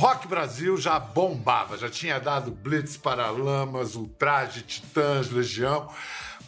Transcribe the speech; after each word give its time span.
Rock 0.00 0.26
Brasil 0.26 0.78
já 0.78 0.98
bombava, 0.98 1.76
já 1.76 1.90
tinha 1.90 2.18
dado 2.18 2.50
Blitz 2.50 2.96
para 2.96 3.28
Lamas, 3.28 3.96
Ultraje, 3.96 4.62
Titãs, 4.62 5.30
Legião. 5.30 5.92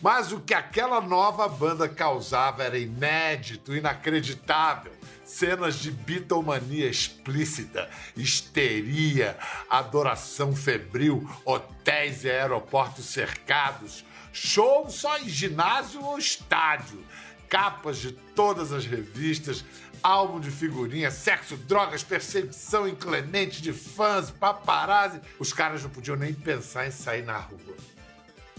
Mas 0.00 0.32
o 0.32 0.40
que 0.40 0.54
aquela 0.54 1.02
nova 1.02 1.46
banda 1.48 1.86
causava 1.86 2.62
era 2.62 2.78
inédito, 2.78 3.76
inacreditável. 3.76 4.95
Cenas 5.23 5.74
de 5.74 5.91
bitomania 5.91 6.88
explícita, 6.88 7.91
histeria, 8.16 9.36
adoração 9.69 10.56
febril, 10.56 11.30
hotéis 11.45 12.24
e 12.24 12.30
aeroportos 12.30 13.05
cercados, 13.05 14.02
show 14.32 14.88
só 14.88 15.19
em 15.19 15.28
ginásio 15.28 16.02
ou 16.02 16.16
estádio, 16.16 17.05
capas 17.50 17.98
de 17.98 18.12
todas 18.12 18.73
as 18.73 18.87
revistas, 18.87 19.62
álbum 20.02 20.41
de 20.41 20.51
figurinha, 20.51 21.11
sexo, 21.11 21.56
drogas, 21.56 22.02
perseguição 22.02 22.88
inclemente 22.88 23.62
de 23.62 23.73
fãs, 23.73 24.30
paparazzi. 24.30 25.20
Os 25.38 25.52
caras 25.52 25.83
não 25.83 25.91
podiam 25.91 26.16
nem 26.16 26.34
pensar 26.34 26.87
em 26.87 26.91
sair 26.91 27.24
na 27.24 27.38
rua. 27.38 27.77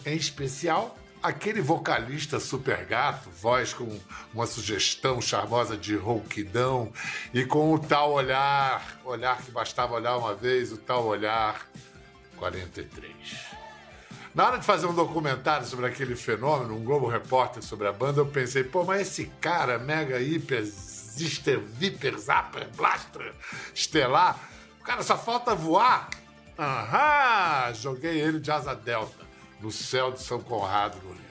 Em 0.05 0.15
especial, 0.15 0.97
aquele 1.21 1.61
vocalista 1.61 2.39
super 2.39 2.85
gato, 2.85 3.29
voz 3.29 3.73
com 3.73 3.99
uma 4.33 4.45
sugestão 4.45 5.21
charmosa 5.21 5.77
de 5.77 5.95
rouquidão 5.95 6.91
e 7.33 7.45
com 7.45 7.73
o 7.73 7.79
tal 7.79 8.11
olhar, 8.11 8.99
olhar 9.05 9.41
que 9.41 9.49
bastava 9.49 9.93
olhar 9.93 10.17
uma 10.17 10.35
vez, 10.35 10.71
o 10.71 10.77
tal 10.77 11.05
olhar 11.05 11.65
43. 12.35 13.53
Na 14.35 14.47
hora 14.47 14.57
de 14.57 14.65
fazer 14.65 14.87
um 14.87 14.93
documentário 14.93 15.65
sobre 15.65 15.85
aquele 15.85 16.15
fenômeno, 16.15 16.75
um 16.75 16.83
Globo 16.83 17.07
Repórter 17.07 17.63
sobre 17.63 17.87
a 17.87 17.93
banda, 17.93 18.19
eu 18.19 18.25
pensei, 18.25 18.63
pô, 18.63 18.83
mas 18.83 19.01
esse 19.01 19.25
cara, 19.39 19.77
mega 19.77 20.19
hiper 20.19 20.65
Zister, 21.13 21.59
Viper, 21.59 22.17
Zapper, 22.17 22.67
Blaster, 22.75 23.33
Estelar. 23.73 24.39
O 24.81 24.83
cara 24.83 25.03
só 25.03 25.17
falta 25.17 25.53
voar. 25.53 26.09
Aham! 26.57 27.73
Joguei 27.73 28.19
ele 28.19 28.39
de 28.39 28.51
asa 28.51 28.73
delta 28.73 29.23
no 29.61 29.71
céu 29.71 30.11
de 30.11 30.21
São 30.21 30.39
Conrado, 30.41 30.97
no 31.03 31.13
Rio. 31.13 31.23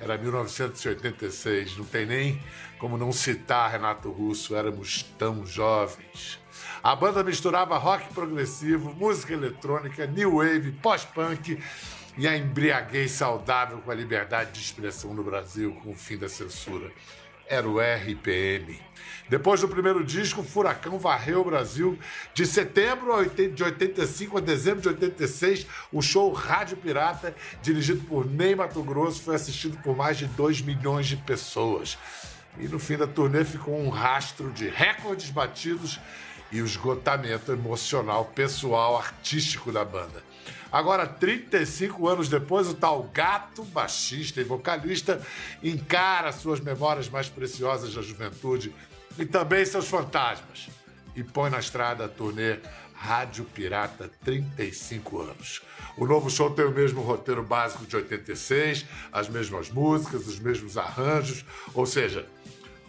Era 0.00 0.18
1986, 0.18 1.76
não 1.76 1.84
tem 1.84 2.04
nem 2.04 2.42
como 2.78 2.98
não 2.98 3.12
citar 3.12 3.70
Renato 3.70 4.10
Russo, 4.10 4.56
éramos 4.56 5.04
tão 5.18 5.46
jovens. 5.46 6.40
A 6.82 6.94
banda 6.96 7.22
misturava 7.22 7.78
rock 7.78 8.12
progressivo, 8.12 8.92
música 8.94 9.32
eletrônica, 9.32 10.06
new 10.06 10.38
wave, 10.38 10.72
pós-punk 10.72 11.62
e 12.18 12.26
a 12.26 12.36
embriaguez 12.36 13.12
saudável 13.12 13.78
com 13.78 13.90
a 13.90 13.94
liberdade 13.94 14.52
de 14.52 14.60
expressão 14.60 15.14
no 15.14 15.22
Brasil 15.22 15.74
com 15.82 15.92
o 15.92 15.94
fim 15.94 16.18
da 16.18 16.28
censura 16.28 16.90
era 17.48 17.68
o 17.68 17.78
RPM. 17.78 18.80
Depois 19.28 19.60
do 19.60 19.68
primeiro 19.68 20.04
disco, 20.04 20.42
Furacão 20.42 20.98
varreu 20.98 21.40
o 21.40 21.44
Brasil. 21.44 21.98
De 22.34 22.44
setembro 22.44 23.12
de 23.24 23.64
85 23.64 24.38
a 24.38 24.40
dezembro 24.40 24.82
de 24.82 24.88
86, 24.88 25.66
o 25.90 26.02
show 26.02 26.30
Rádio 26.32 26.76
Pirata, 26.76 27.34
dirigido 27.62 28.04
por 28.06 28.26
Ney 28.26 28.54
Mato 28.54 28.82
Grosso, 28.82 29.22
foi 29.22 29.34
assistido 29.34 29.78
por 29.78 29.96
mais 29.96 30.18
de 30.18 30.26
2 30.26 30.60
milhões 30.60 31.06
de 31.06 31.16
pessoas. 31.16 31.96
E 32.58 32.68
no 32.68 32.78
fim 32.78 32.96
da 32.96 33.06
turnê 33.06 33.44
ficou 33.44 33.78
um 33.78 33.88
rastro 33.88 34.52
de 34.52 34.68
recordes 34.68 35.30
batidos 35.30 35.98
e 36.52 36.60
o 36.60 36.66
esgotamento 36.66 37.50
emocional, 37.50 38.26
pessoal, 38.26 38.96
artístico 38.96 39.72
da 39.72 39.84
banda. 39.84 40.22
Agora, 40.74 41.06
35 41.06 42.08
anos 42.08 42.28
depois, 42.28 42.66
o 42.66 42.74
tal 42.74 43.04
gato 43.14 43.62
baixista 43.62 44.40
e 44.40 44.44
vocalista 44.44 45.24
encara 45.62 46.32
suas 46.32 46.58
memórias 46.58 47.08
mais 47.08 47.28
preciosas 47.28 47.94
da 47.94 48.02
juventude 48.02 48.74
e 49.16 49.24
também 49.24 49.64
seus 49.64 49.86
fantasmas 49.86 50.68
e 51.14 51.22
põe 51.22 51.48
na 51.48 51.60
estrada 51.60 52.06
a 52.06 52.08
turnê 52.08 52.58
Rádio 52.92 53.44
Pirata 53.44 54.10
35 54.24 55.20
anos. 55.20 55.62
O 55.96 56.06
novo 56.06 56.28
show 56.28 56.50
tem 56.50 56.64
o 56.64 56.72
mesmo 56.72 57.02
roteiro 57.02 57.44
básico 57.44 57.86
de 57.86 57.94
86, 57.94 58.84
as 59.12 59.28
mesmas 59.28 59.70
músicas, 59.70 60.26
os 60.26 60.40
mesmos 60.40 60.76
arranjos, 60.76 61.44
ou 61.72 61.86
seja, 61.86 62.26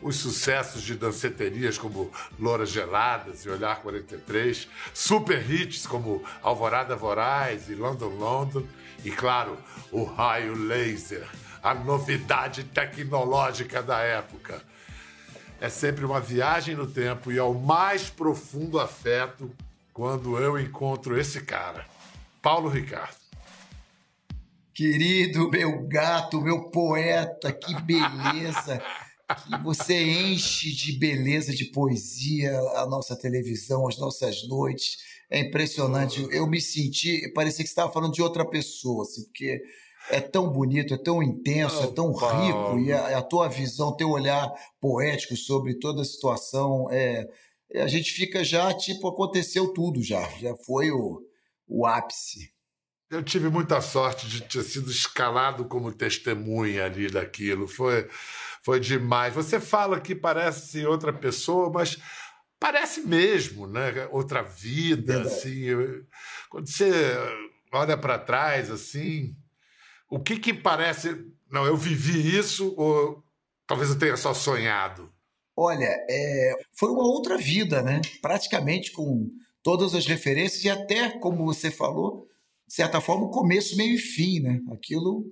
os 0.06 0.18
sucessos 0.18 0.84
de 0.84 0.94
danceterias 0.94 1.80
como 1.80 2.12
Louras 2.38 2.70
Geladas 2.70 3.44
e 3.44 3.50
Olhar 3.50 3.82
43, 3.82 4.68
super 4.94 5.50
hits 5.50 5.88
como 5.88 6.24
Alvorada 6.44 6.96
Voraz 6.96 7.70
e 7.70 7.74
London 7.74 8.10
London, 8.10 8.64
e 9.04 9.10
claro, 9.10 9.58
o 9.92 10.04
raio 10.04 10.54
laser, 10.54 11.28
a 11.64 11.74
novidade 11.74 12.66
tecnológica 12.66 13.82
da 13.82 14.00
época. 14.02 14.62
É 15.60 15.70
sempre 15.70 16.06
uma 16.06 16.22
viagem 16.22 16.76
no 16.76 16.86
tempo 16.86 17.32
e 17.32 17.40
ao 17.40 17.56
mais 17.56 18.08
profundo 18.08 18.80
afeto 18.80 19.52
quando 19.92 20.38
eu 20.38 20.60
encontro 20.60 21.20
esse 21.20 21.42
cara, 21.42 21.84
Paulo 22.44 22.70
Ricardo. 22.70 23.16
Querido 24.72 25.50
meu 25.50 25.88
gato, 25.88 26.40
meu 26.42 26.70
poeta, 26.70 27.52
que 27.52 27.74
beleza! 27.82 28.84
que 29.34 29.64
você 29.64 30.04
enche 30.04 30.72
de 30.72 30.98
beleza, 31.00 31.54
de 31.54 31.66
poesia 31.66 32.58
a 32.76 32.86
nossa 32.86 33.16
televisão, 33.16 33.88
as 33.88 33.98
nossas 33.98 34.48
noites. 34.48 34.98
É 35.30 35.40
impressionante. 35.40 36.26
Eu 36.30 36.48
me 36.48 36.62
senti, 36.62 37.32
parecia 37.34 37.64
que 37.64 37.68
você 37.68 37.72
estava 37.72 37.92
falando 37.92 38.14
de 38.14 38.22
outra 38.22 38.48
pessoa, 38.48 39.04
assim, 39.04 39.24
porque 39.24 39.62
é 40.10 40.22
tão 40.22 40.52
bonito, 40.52 40.94
é 40.94 40.98
tão 40.98 41.22
intenso, 41.24 41.84
é 41.84 41.88
tão 41.88 42.14
rico, 42.14 42.80
e 42.80 42.92
a, 42.92 43.18
a, 43.18 43.22
tua 43.22 43.48
visão, 43.48 43.96
teu 43.96 44.10
olhar 44.10 44.52
poético 44.80 45.36
sobre 45.36 45.80
toda 45.80 46.04
a 46.04 46.06
situação, 46.06 46.88
é, 46.92 47.28
é, 47.72 47.82
a 47.82 47.88
gente 47.88 48.12
fica 48.12 48.44
já, 48.44 48.72
tipo, 48.74 49.08
aconteceu 49.08 49.74
tudo 49.74 50.04
já, 50.04 50.22
já 50.38 50.56
foi 50.56 50.92
o, 50.92 51.22
o 51.68 51.86
ápice. 51.88 52.54
Eu 53.10 53.24
tive 53.24 53.50
muita 53.50 53.82
sorte 53.82 54.28
de 54.28 54.42
ter 54.42 54.64
sido 54.64 54.90
escalado 54.90 55.66
como 55.66 55.92
testemunha 55.92 56.86
ali 56.86 57.08
daquilo. 57.08 57.68
Foi, 57.68 58.08
foi 58.66 58.80
demais. 58.80 59.36
Você 59.36 59.60
fala 59.60 60.02
que 60.02 60.16
parece 60.16 60.84
outra 60.88 61.14
pessoa, 61.14 61.70
mas 61.72 62.00
parece 62.60 63.02
mesmo, 63.02 63.68
né? 63.68 64.08
Outra 64.12 64.42
vida, 64.42 65.20
Verdade. 65.20 65.36
assim. 65.36 65.66
Quando 66.50 66.68
você 66.68 66.92
olha 67.72 67.96
para 67.96 68.18
trás, 68.18 68.72
assim, 68.72 69.36
o 70.10 70.20
que 70.20 70.40
que 70.40 70.52
parece? 70.52 71.32
Não, 71.48 71.64
eu 71.64 71.78
vivi 71.78 72.36
isso 72.36 72.74
ou 72.76 73.24
talvez 73.68 73.92
eu 73.92 74.00
tenha 74.00 74.18
só 74.18 74.34
sonhado. 74.34 75.14
Olha, 75.56 75.96
é, 76.10 76.56
foi 76.76 76.90
uma 76.90 77.04
outra 77.04 77.38
vida, 77.38 77.84
né? 77.84 78.02
Praticamente 78.20 78.92
com 78.92 79.30
todas 79.62 79.94
as 79.94 80.08
referências 80.08 80.64
e 80.64 80.72
até, 80.72 81.12
como 81.20 81.46
você 81.46 81.70
falou, 81.70 82.28
de 82.68 82.74
certa 82.74 83.00
forma, 83.00 83.26
o 83.26 83.32
começo, 83.32 83.78
meio 83.78 83.94
e 83.94 84.00
fim, 84.00 84.40
né? 84.40 84.60
Aquilo 84.72 85.24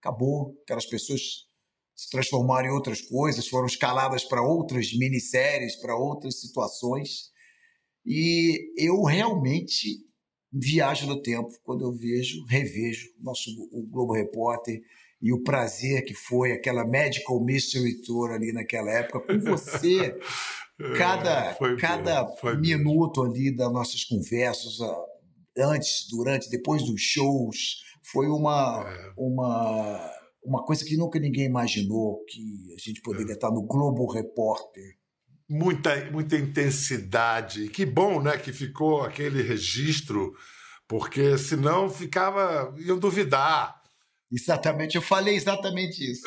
acabou, 0.00 0.56
aquelas 0.62 0.86
pessoas 0.86 1.47
se 1.98 2.08
transformaram 2.10 2.68
em 2.68 2.72
outras 2.72 3.00
coisas, 3.00 3.48
foram 3.48 3.66
escaladas 3.66 4.22
para 4.22 4.40
outras 4.40 4.96
minisséries, 4.96 5.74
para 5.74 5.96
outras 5.96 6.40
situações. 6.40 7.32
E 8.06 8.72
eu 8.76 9.02
realmente 9.02 10.06
viajo 10.52 11.08
no 11.08 11.20
tempo 11.20 11.50
quando 11.64 11.82
eu 11.84 11.92
vejo, 11.92 12.44
revejo 12.46 13.08
nosso 13.18 13.50
o 13.72 13.84
Globo 13.90 14.12
Repórter 14.12 14.80
e 15.20 15.32
o 15.32 15.42
prazer 15.42 16.04
que 16.04 16.14
foi 16.14 16.52
aquela 16.52 16.86
Medical 16.86 17.44
Mystery 17.44 18.00
Tour 18.02 18.30
ali 18.30 18.52
naquela 18.52 18.92
época 18.92 19.20
com 19.20 19.40
você. 19.40 20.16
cada 20.96 21.50
é, 21.60 21.76
cada 21.80 22.32
minuto 22.60 23.24
ali 23.24 23.50
das 23.50 23.72
nossas 23.72 24.04
conversas, 24.04 24.78
antes, 25.58 26.06
durante, 26.08 26.48
depois 26.48 26.84
dos 26.84 27.00
shows, 27.00 27.82
foi 28.04 28.28
uma, 28.28 28.84
é. 28.88 29.12
uma 29.16 30.17
uma 30.48 30.64
coisa 30.64 30.84
que 30.84 30.96
nunca 30.96 31.18
ninguém 31.18 31.44
imaginou 31.44 32.24
que 32.24 32.74
a 32.74 32.80
gente 32.80 33.02
poderia 33.02 33.32
é. 33.32 33.34
estar 33.34 33.50
no 33.50 33.62
Globo 33.62 34.10
Repórter. 34.10 34.96
Muita, 35.48 36.10
muita 36.10 36.36
intensidade. 36.36 37.68
Que 37.68 37.84
bom, 37.84 38.22
né, 38.22 38.36
que 38.38 38.52
ficou 38.52 39.02
aquele 39.02 39.42
registro, 39.42 40.34
porque 40.88 41.36
senão 41.36 41.90
ficava 41.90 42.74
iam 42.78 42.98
duvidar. 42.98 43.77
Exatamente, 44.30 44.94
eu 44.94 45.00
falei 45.00 45.34
exatamente 45.36 46.12
isso. 46.12 46.22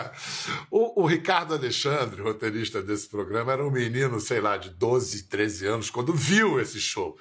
o, 0.70 1.02
o, 1.02 1.06
Ricardo 1.06 1.52
Alexandre, 1.52 2.22
roteirista 2.22 2.82
desse 2.82 3.08
programa, 3.08 3.52
era 3.52 3.66
um 3.66 3.70
menino, 3.70 4.18
sei 4.18 4.40
lá, 4.40 4.56
de 4.56 4.70
12, 4.70 5.24
13 5.24 5.66
anos, 5.66 5.90
quando 5.90 6.14
viu 6.14 6.58
esse 6.58 6.80
show. 6.80 7.18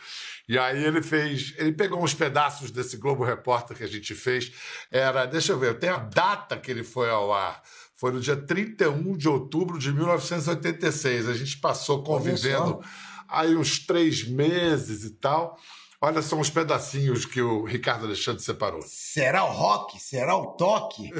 E 0.47 0.57
aí 0.57 0.85
ele 0.85 1.03
fez, 1.03 1.53
ele 1.57 1.73
pegou 1.73 2.01
uns 2.01 2.13
pedaços 2.13 2.71
desse 2.71 2.95
Globo 2.95 3.25
Repórter 3.25 3.75
que 3.75 3.83
a 3.83 3.87
gente 3.87 4.15
fez. 4.15 4.53
Era, 4.89 5.25
deixa 5.25 5.51
eu 5.51 5.59
ver, 5.59 5.77
tem 5.77 5.89
a 5.89 5.97
data 5.97 6.57
que 6.57 6.71
ele 6.71 6.83
foi 6.83 7.09
ao 7.09 7.33
ar. 7.33 7.61
Foi 7.97 8.13
no 8.13 8.21
dia 8.21 8.37
31 8.37 9.17
de 9.17 9.27
outubro 9.27 9.77
de 9.77 9.91
1986. 9.91 11.27
A 11.27 11.33
gente 11.33 11.57
passou 11.57 12.01
convivendo 12.01 12.81
aí 13.27 13.53
uns 13.53 13.79
três 13.79 14.23
meses 14.23 15.03
e 15.03 15.09
tal. 15.09 15.59
Olha 16.01 16.21
só 16.21 16.37
uns 16.37 16.49
pedacinhos 16.49 17.25
que 17.25 17.41
o 17.41 17.65
Ricardo 17.65 18.05
Alexandre 18.05 18.41
separou. 18.41 18.81
Será 18.83 19.43
o 19.43 19.51
rock? 19.51 19.99
Será 19.99 20.33
o 20.33 20.53
toque? 20.53 21.11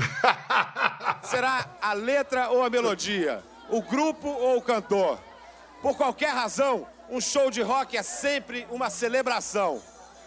Será 1.22 1.66
a 1.82 1.92
letra 1.92 2.50
ou 2.50 2.64
a 2.64 2.70
melodia? 2.70 3.44
O 3.70 3.82
grupo 3.82 4.30
ou 4.30 4.58
o 4.58 4.62
cantor? 4.62 5.20
Por 5.82 5.98
qualquer 5.98 6.34
razão, 6.34 6.88
um 7.10 7.20
show 7.20 7.52
de 7.52 7.62
rock 7.62 7.98
é 7.98 8.04
sempre 8.04 8.66
uma 8.72 8.90
celebração. 8.90 9.82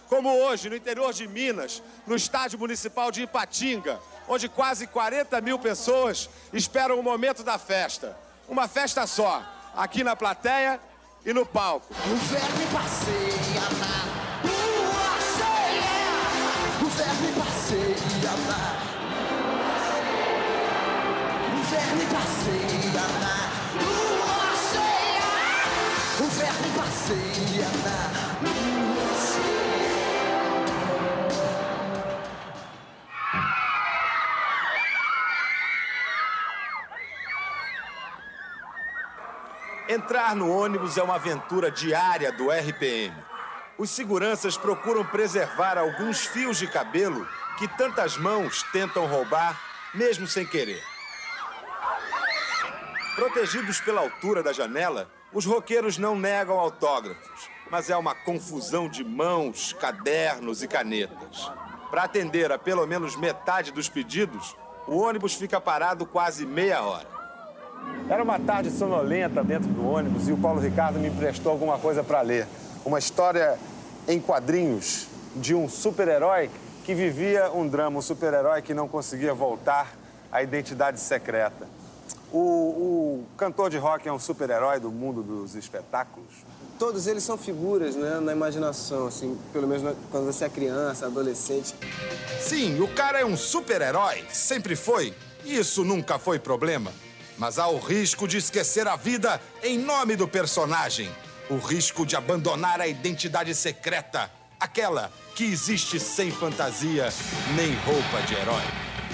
Como 0.06 0.28
hoje, 0.28 0.69
no 0.69 0.76
interior 0.76 1.14
de 1.14 1.26
Minas, 1.26 1.82
no 2.06 2.14
estádio 2.14 2.58
municipal 2.58 3.10
de 3.10 3.22
Ipatinga, 3.22 3.98
onde 4.28 4.50
quase 4.50 4.87
40 4.87 5.40
mil 5.40 5.58
pessoas 5.58 6.28
esperam 6.52 7.00
o 7.00 7.02
momento 7.02 7.43
da 7.43 7.56
festa. 7.56 8.14
Uma 8.46 8.69
festa 8.69 9.06
só, 9.06 9.43
aqui 9.75 10.05
na 10.05 10.14
plateia 10.14 10.78
e 11.25 11.32
no 11.32 11.46
palco. 11.46 11.94
O 11.94 12.16
verme 12.16 12.66
passeia 12.70 13.60
na 13.81 14.01
Entrar 39.93 40.35
no 40.35 40.50
ônibus 40.50 40.97
é 40.97 41.03
uma 41.03 41.17
aventura 41.17 41.71
diária 41.71 42.33
do 42.33 42.50
RPM. 42.50 43.15
Os 43.77 43.91
seguranças 43.91 44.56
procuram 44.56 45.05
preservar 45.05 45.77
alguns 45.77 46.25
fios 46.25 46.56
de 46.56 46.67
cabelo 46.67 47.29
que 47.59 47.69
tantas 47.69 48.17
mãos 48.17 48.62
tentam 48.73 49.06
roubar, 49.06 49.61
mesmo 49.93 50.27
sem 50.27 50.47
querer. 50.47 50.83
Protegidos 53.17 53.83
pela 53.83 54.00
altura 54.00 54.43
da 54.43 54.50
janela, 54.50 55.11
os 55.31 55.44
roqueiros 55.44 55.99
não 55.99 56.17
negam 56.17 56.59
autógrafos, 56.59 57.50
mas 57.71 57.91
é 57.91 57.97
uma 57.97 58.15
confusão 58.15 58.89
de 58.89 59.05
mãos, 59.05 59.75
cadernos 59.75 60.62
e 60.62 60.69
canetas. 60.69 61.53
Para 61.91 62.05
atender 62.05 62.50
a 62.50 62.59
pelo 62.59 62.87
menos 62.87 63.15
metade 63.15 63.71
dos 63.71 63.91
pedidos, 63.91 64.56
o 64.87 64.97
ônibus 64.97 65.35
fica 65.35 65.61
parado 65.61 66.06
quase 66.06 66.47
meia 66.47 66.81
hora. 66.81 67.21
Era 68.08 68.23
uma 68.23 68.38
tarde 68.38 68.70
sonolenta 68.70 69.43
dentro 69.43 69.69
do 69.69 69.87
ônibus 69.88 70.29
e 70.29 70.32
o 70.32 70.37
Paulo 70.37 70.61
Ricardo 70.61 70.99
me 70.99 71.08
emprestou 71.08 71.52
alguma 71.52 71.79
coisa 71.79 72.02
para 72.02 72.20
ler. 72.20 72.46
Uma 72.84 72.99
história 72.99 73.56
em 74.08 74.20
quadrinhos 74.20 75.06
de 75.37 75.55
um 75.55 75.69
super-herói 75.69 76.50
que 76.84 76.94
vivia 76.94 77.50
um 77.52 77.67
drama, 77.67 77.99
um 77.99 78.02
super-herói 78.02 78.61
que 78.61 78.75
não 78.75 78.88
conseguia 78.88 79.32
voltar 79.32 79.94
à 80.31 80.43
identidade 80.43 80.99
secreta. 80.99 81.67
O, 82.32 82.38
o 82.38 83.25
cantor 83.37 83.70
de 83.70 83.79
rock 83.79 84.08
é 84.08 84.12
um 84.12 84.19
super-herói 84.19 84.81
do 84.81 84.90
mundo 84.90 85.23
dos 85.23 85.55
espetáculos? 85.55 86.29
Todos 86.79 87.06
eles 87.06 87.23
são 87.23 87.38
figuras, 87.38 87.94
né, 87.94 88.19
na 88.20 88.32
imaginação, 88.32 89.06
assim, 89.06 89.38
pelo 89.52 89.69
menos 89.69 89.82
na- 89.84 89.94
quando 90.11 90.25
você 90.26 90.46
é 90.46 90.49
criança, 90.49 91.06
adolescente. 91.06 91.75
Sim, 92.40 92.81
o 92.81 92.88
cara 92.88 93.20
é 93.20 93.25
um 93.25 93.37
super-herói, 93.37 94.25
sempre 94.32 94.75
foi. 94.75 95.14
Isso 95.44 95.84
nunca 95.84 96.19
foi 96.19 96.38
problema. 96.38 96.90
Mas 97.43 97.59
há 97.59 97.67
o 97.67 97.77
risco 97.77 98.29
de 98.29 98.37
esquecer 98.37 98.87
a 98.87 98.94
vida 98.94 99.41
em 99.65 99.77
nome 99.77 100.15
do 100.15 100.29
personagem. 100.29 101.11
O 101.50 101.56
risco 101.56 102.06
de 102.06 102.15
abandonar 102.15 102.81
a 102.81 102.87
identidade 102.87 103.53
secreta. 103.53 104.31
Aquela 104.61 105.11
que 105.35 105.43
existe 105.43 105.99
sem 105.99 106.31
fantasia 106.31 107.09
nem 107.56 107.75
roupa 107.81 108.25
de 108.29 108.35
herói. 108.35 108.62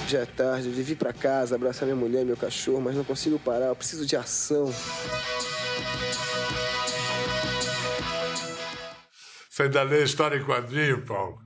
Já 0.06 0.18
é 0.18 0.26
tarde, 0.26 0.68
eu 0.68 0.74
devia 0.74 0.92
ir 0.92 0.96
pra 0.96 1.10
casa, 1.10 1.54
abraçar 1.54 1.84
minha 1.86 1.96
mulher 1.96 2.20
e 2.20 2.26
meu 2.26 2.36
cachorro, 2.36 2.82
mas 2.82 2.94
não 2.94 3.02
consigo 3.02 3.38
parar, 3.38 3.68
eu 3.68 3.76
preciso 3.76 4.04
de 4.04 4.14
ação. 4.14 4.66
Você 9.48 9.62
ainda 9.62 9.82
lê 9.84 10.04
história 10.04 10.36
em 10.36 10.44
quadrinho, 10.44 11.02
Paulo? 11.06 11.38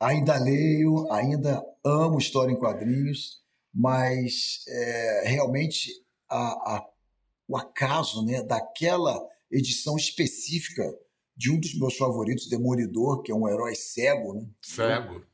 Ainda 0.00 0.38
leio, 0.38 1.12
ainda 1.12 1.62
amo 1.84 2.16
história 2.16 2.50
em 2.50 2.58
quadrinhos, 2.58 3.40
mas 3.72 4.64
é, 4.68 5.22
realmente 5.28 5.90
a- 6.28 6.76
a- 6.76 6.86
o 7.48 7.56
acaso 7.56 8.24
né, 8.24 8.42
daquela 8.42 9.20
edição 9.50 9.96
específica 9.96 10.82
de 11.36 11.50
um 11.50 11.58
dos 11.58 11.76
meus 11.78 11.96
favoritos, 11.96 12.48
Demolidor, 12.48 13.22
que 13.22 13.32
é 13.32 13.34
um 13.34 13.48
herói 13.48 13.74
cego, 13.74 14.34
né? 14.34 14.46
Cego. 14.62 15.24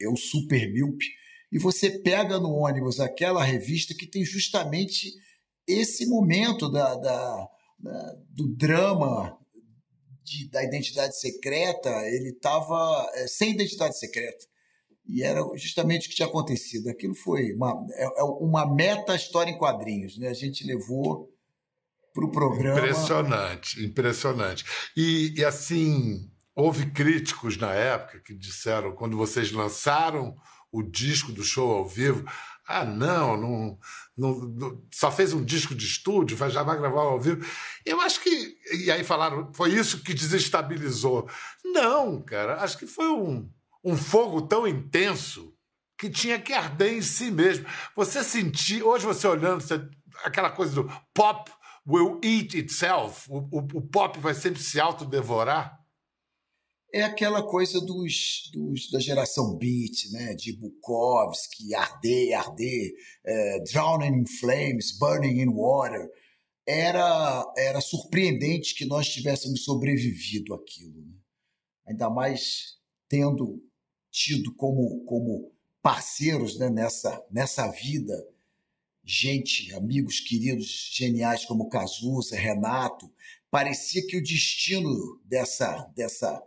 é 0.00 0.08
o 0.08 0.16
Super 0.16 0.70
Milp, 0.72 1.00
e 1.52 1.58
você 1.58 1.88
pega 2.00 2.38
no 2.40 2.50
ônibus 2.54 2.98
aquela 2.98 3.44
revista 3.44 3.94
que 3.94 4.06
tem 4.06 4.24
justamente 4.24 5.12
esse 5.66 6.06
momento 6.06 6.68
da, 6.68 6.94
da- 6.96 7.48
da- 7.78 8.16
do 8.30 8.48
drama 8.48 9.38
de- 10.24 10.48
da 10.48 10.64
identidade 10.64 11.16
secreta, 11.18 11.88
ele 12.08 12.30
estava 12.30 13.08
sem 13.28 13.52
identidade 13.52 13.96
secreta. 13.98 14.44
E 15.06 15.22
era 15.22 15.40
justamente 15.56 16.06
o 16.06 16.10
que 16.10 16.16
tinha 16.16 16.28
acontecido. 16.28 16.88
Aquilo 16.88 17.14
foi 17.14 17.52
uma, 17.54 17.72
é, 17.92 18.20
é 18.20 18.22
uma 18.22 18.72
meta 18.72 19.14
história 19.14 19.50
em 19.50 19.58
quadrinhos. 19.58 20.16
Né? 20.16 20.28
A 20.28 20.34
gente 20.34 20.64
levou 20.66 21.28
para 22.14 22.24
o 22.24 22.30
programa. 22.30 22.78
Impressionante, 22.78 23.84
impressionante. 23.84 24.64
E, 24.96 25.34
e, 25.36 25.44
assim, 25.44 26.30
houve 26.54 26.90
críticos 26.90 27.56
na 27.56 27.72
época 27.72 28.20
que 28.20 28.34
disseram, 28.34 28.92
quando 28.94 29.16
vocês 29.16 29.50
lançaram 29.50 30.36
o 30.70 30.82
disco 30.82 31.32
do 31.32 31.42
show 31.42 31.70
ao 31.72 31.86
vivo, 31.86 32.24
ah, 32.66 32.84
não, 32.84 33.36
não, 33.36 33.78
não- 34.16 34.38
não- 34.48 34.82
só 34.92 35.10
fez 35.10 35.32
um 35.34 35.44
disco 35.44 35.74
de 35.74 35.84
estúdio, 35.84 36.36
vai- 36.36 36.50
já 36.50 36.62
vai 36.62 36.78
gravar 36.78 37.02
ao 37.02 37.20
vivo. 37.20 37.44
Eu 37.84 38.00
acho 38.00 38.20
que. 38.22 38.56
E 38.84 38.90
aí 38.90 39.02
falaram, 39.04 39.52
foi 39.52 39.74
isso 39.74 40.02
que 40.02 40.14
desestabilizou. 40.14 41.28
Não, 41.64 42.22
cara, 42.22 42.62
acho 42.62 42.78
que 42.78 42.86
foi 42.86 43.08
um, 43.08 43.50
um 43.84 43.96
fogo 43.96 44.42
tão 44.42 44.66
intenso 44.66 45.52
que 45.98 46.10
tinha 46.10 46.40
que 46.40 46.52
arder 46.52 46.92
em 46.94 47.02
si 47.02 47.30
mesmo. 47.30 47.64
Você 47.96 48.22
sentir, 48.24 48.82
hoje 48.82 49.04
você 49.06 49.26
olhando, 49.26 49.60
você- 49.60 49.80
aquela 50.24 50.50
coisa 50.50 50.74
do 50.74 50.88
pop 51.14 51.50
will 51.86 52.20
eat 52.22 52.56
itself, 52.58 53.26
o, 53.30 53.38
o- 53.38 53.78
o 53.78 53.82
pop 53.88 54.18
vai 54.20 54.34
sempre 54.34 54.60
se 54.62 54.80
autodevorar. 54.80 55.78
é 56.94 57.02
aquela 57.04 57.42
coisa 57.42 57.80
dos, 57.80 58.50
dos- 58.52 58.90
da 58.90 59.00
geração 59.00 59.56
beat, 59.56 60.10
né? 60.10 60.34
de 60.34 60.52
Bukowski, 60.58 61.74
Arder, 61.74 62.38
Arder, 62.38 62.90
é, 63.24 63.60
Drowning 63.72 64.20
in 64.20 64.26
Flames, 64.26 64.98
Burning 64.98 65.40
in 65.40 65.48
Water. 65.54 66.06
Era, 66.66 67.50
era 67.56 67.80
surpreendente 67.80 68.74
que 68.74 68.84
nós 68.84 69.08
tivéssemos 69.08 69.64
sobrevivido 69.64 70.52
àquilo. 70.54 71.00
né? 71.00 71.14
Ainda 71.88 72.10
mais 72.10 72.76
tendo 73.08 73.58
tido 74.12 74.54
como, 74.54 75.04
como 75.06 75.50
parceiros 75.82 76.56
né? 76.56 76.70
nessa, 76.70 77.20
nessa 77.32 77.66
vida 77.66 78.14
gente, 79.04 79.74
amigos 79.74 80.20
queridos, 80.20 80.90
geniais 80.92 81.44
como 81.44 81.68
Cazuza, 81.68 82.36
Renato. 82.36 83.12
Parecia 83.50 84.06
que 84.06 84.16
o 84.16 84.22
destino 84.22 85.20
dessa, 85.24 85.90
dessa 85.96 86.40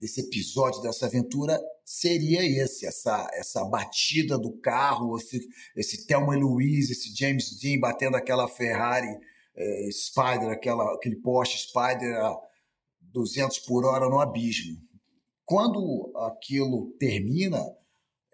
desse 0.00 0.22
episódio, 0.22 0.80
dessa 0.80 1.06
aventura, 1.06 1.60
seria 1.84 2.42
esse, 2.42 2.86
essa, 2.86 3.28
essa 3.34 3.62
batida 3.66 4.38
do 4.38 4.52
carro, 4.58 5.18
esse, 5.18 5.46
esse 5.76 6.06
Thelma 6.06 6.34
e 6.34 6.78
esse 6.78 7.14
James 7.14 7.58
Dean 7.60 7.78
batendo 7.78 8.16
aquela 8.16 8.48
Ferrari 8.48 9.14
eh, 9.54 9.88
Spider, 9.92 10.48
aquela, 10.48 10.94
aquele 10.94 11.16
Porsche 11.16 11.58
Spider 11.58 12.16
a 12.16 12.34
200 13.02 13.58
por 13.60 13.84
hora 13.84 14.08
no 14.08 14.20
abismo. 14.20 14.80
Quando 15.50 16.12
aquilo 16.14 16.94
termina, 16.96 17.58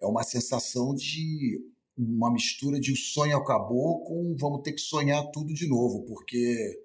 é 0.03 0.07
uma 0.07 0.23
sensação 0.23 0.95
de 0.95 1.59
uma 1.97 2.31
mistura 2.31 2.79
de 2.79 2.93
o 2.93 2.97
sonho 2.97 3.39
acabou 3.39 4.05
com 4.05 4.37
vamos 4.39 4.61
ter 4.61 4.75
que 4.75 4.83
sonhar 4.83 5.31
tudo 5.31 5.55
de 5.55 5.67
novo, 5.67 6.05
porque 6.05 6.79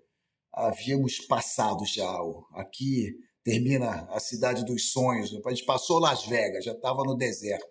havíamos 0.54 1.20
passado 1.20 1.84
já. 1.86 2.10
Aqui 2.54 3.14
termina 3.44 4.08
a 4.10 4.22
cidade 4.22 4.64
dos 4.64 4.94
sonhos. 4.94 5.38
A 5.46 5.50
gente 5.50 5.66
passou 5.66 6.00
Las 6.00 6.26
Vegas, 6.26 6.64
já 6.64 6.72
estava 6.72 7.04
no 7.04 7.18
deserto. 7.18 7.68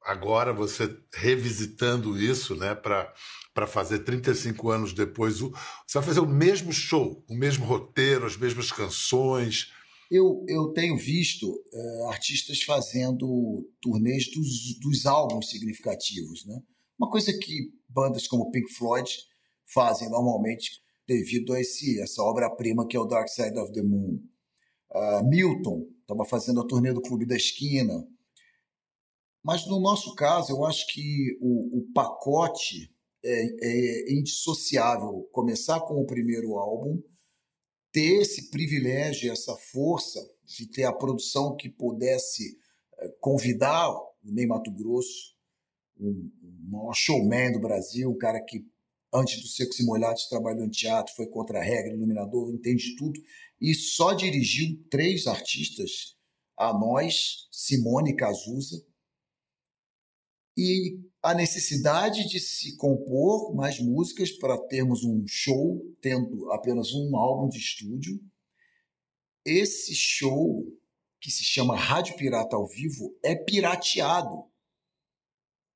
Agora 0.00 0.52
você 0.52 0.96
revisitando 1.12 2.16
isso, 2.16 2.54
né, 2.54 2.76
para 2.76 3.12
para 3.52 3.66
fazer 3.66 4.04
35 4.04 4.70
anos 4.70 4.92
depois, 4.92 5.40
você 5.40 5.94
vai 5.94 6.02
fazer 6.04 6.20
o 6.20 6.28
mesmo 6.28 6.72
show, 6.72 7.24
o 7.28 7.34
mesmo 7.34 7.66
roteiro, 7.66 8.24
as 8.24 8.36
mesmas 8.36 8.70
canções. 8.70 9.72
Eu, 10.10 10.44
eu 10.48 10.72
tenho 10.72 10.96
visto 10.96 11.62
eh, 11.72 12.04
artistas 12.08 12.62
fazendo 12.62 13.68
turnês 13.80 14.30
dos, 14.30 14.78
dos 14.80 15.04
álbuns 15.04 15.50
significativos. 15.50 16.46
Né? 16.46 16.58
Uma 16.98 17.10
coisa 17.10 17.30
que 17.38 17.72
bandas 17.88 18.26
como 18.26 18.50
Pink 18.50 18.72
Floyd 18.72 19.10
fazem 19.66 20.08
normalmente 20.08 20.80
devido 21.06 21.52
a 21.52 21.60
esse, 21.60 22.00
essa 22.00 22.22
obra-prima 22.22 22.86
que 22.86 22.96
é 22.96 23.00
o 23.00 23.06
Dark 23.06 23.28
Side 23.28 23.58
of 23.58 23.72
the 23.72 23.82
Moon. 23.82 24.18
Ah, 24.90 25.22
Milton 25.22 25.86
estava 26.00 26.24
fazendo 26.24 26.60
a 26.60 26.66
turnê 26.66 26.92
do 26.92 27.02
Clube 27.02 27.26
da 27.26 27.36
Esquina. 27.36 28.06
Mas 29.42 29.66
no 29.66 29.80
nosso 29.80 30.14
caso, 30.14 30.52
eu 30.52 30.64
acho 30.64 30.86
que 30.88 31.38
o, 31.40 31.78
o 31.78 31.92
pacote 31.92 32.92
é, 33.24 34.10
é 34.10 34.12
indissociável. 34.12 35.28
Começar 35.32 35.80
com 35.80 35.94
o 35.94 36.06
primeiro 36.06 36.56
álbum, 36.58 37.02
ter 37.92 38.20
esse 38.20 38.50
privilégio, 38.50 39.32
essa 39.32 39.54
força 39.56 40.20
de 40.44 40.66
ter 40.66 40.84
a 40.84 40.92
produção 40.92 41.56
que 41.56 41.68
pudesse 41.68 42.58
eh, 42.98 43.08
convidar 43.20 43.90
o 43.90 44.14
Ney 44.24 44.46
Mato 44.46 44.70
Grosso, 44.70 45.36
um, 45.98 46.30
maior 46.68 46.94
showman 46.94 47.52
do 47.52 47.60
Brasil, 47.60 48.10
um 48.10 48.18
cara 48.18 48.40
que 48.40 48.64
antes 49.12 49.40
do 49.40 49.48
Secos 49.48 49.80
e 49.80 49.84
Molhados 49.84 50.26
trabalhou 50.26 50.64
em 50.64 50.70
teatro, 50.70 51.14
foi 51.14 51.26
contra 51.26 51.58
a 51.58 51.62
regra, 51.62 51.94
iluminador, 51.94 52.52
entende 52.52 52.94
tudo, 52.96 53.20
e 53.60 53.74
só 53.74 54.12
dirigiu 54.12 54.78
três 54.90 55.26
artistas, 55.26 56.16
a 56.56 56.72
nós, 56.72 57.48
Simone 57.50 58.14
Cazuza, 58.14 58.84
e 60.56 61.00
a 61.22 61.34
necessidade 61.34 62.28
de 62.28 62.38
se 62.38 62.76
compor 62.76 63.54
mais 63.54 63.80
músicas 63.80 64.30
para 64.30 64.58
termos 64.66 65.04
um 65.04 65.24
show, 65.26 65.80
tendo 66.00 66.50
apenas 66.52 66.92
um 66.92 67.16
álbum 67.16 67.48
de 67.48 67.58
estúdio. 67.58 68.20
Esse 69.44 69.94
show, 69.94 70.64
que 71.20 71.30
se 71.30 71.42
chama 71.42 71.76
Rádio 71.76 72.16
Pirata 72.16 72.56
ao 72.56 72.66
Vivo, 72.66 73.16
é 73.24 73.34
pirateado. 73.34 74.44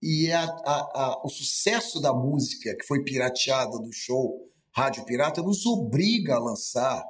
E 0.00 0.26
é 0.26 0.34
a, 0.34 0.44
a, 0.44 1.02
a, 1.02 1.22
o 1.24 1.28
sucesso 1.28 2.00
da 2.00 2.12
música 2.12 2.76
que 2.76 2.86
foi 2.86 3.04
pirateada 3.04 3.78
do 3.78 3.92
show 3.92 4.48
Rádio 4.74 5.04
Pirata 5.04 5.42
nos 5.42 5.66
obriga 5.66 6.36
a 6.36 6.40
lançar 6.40 7.04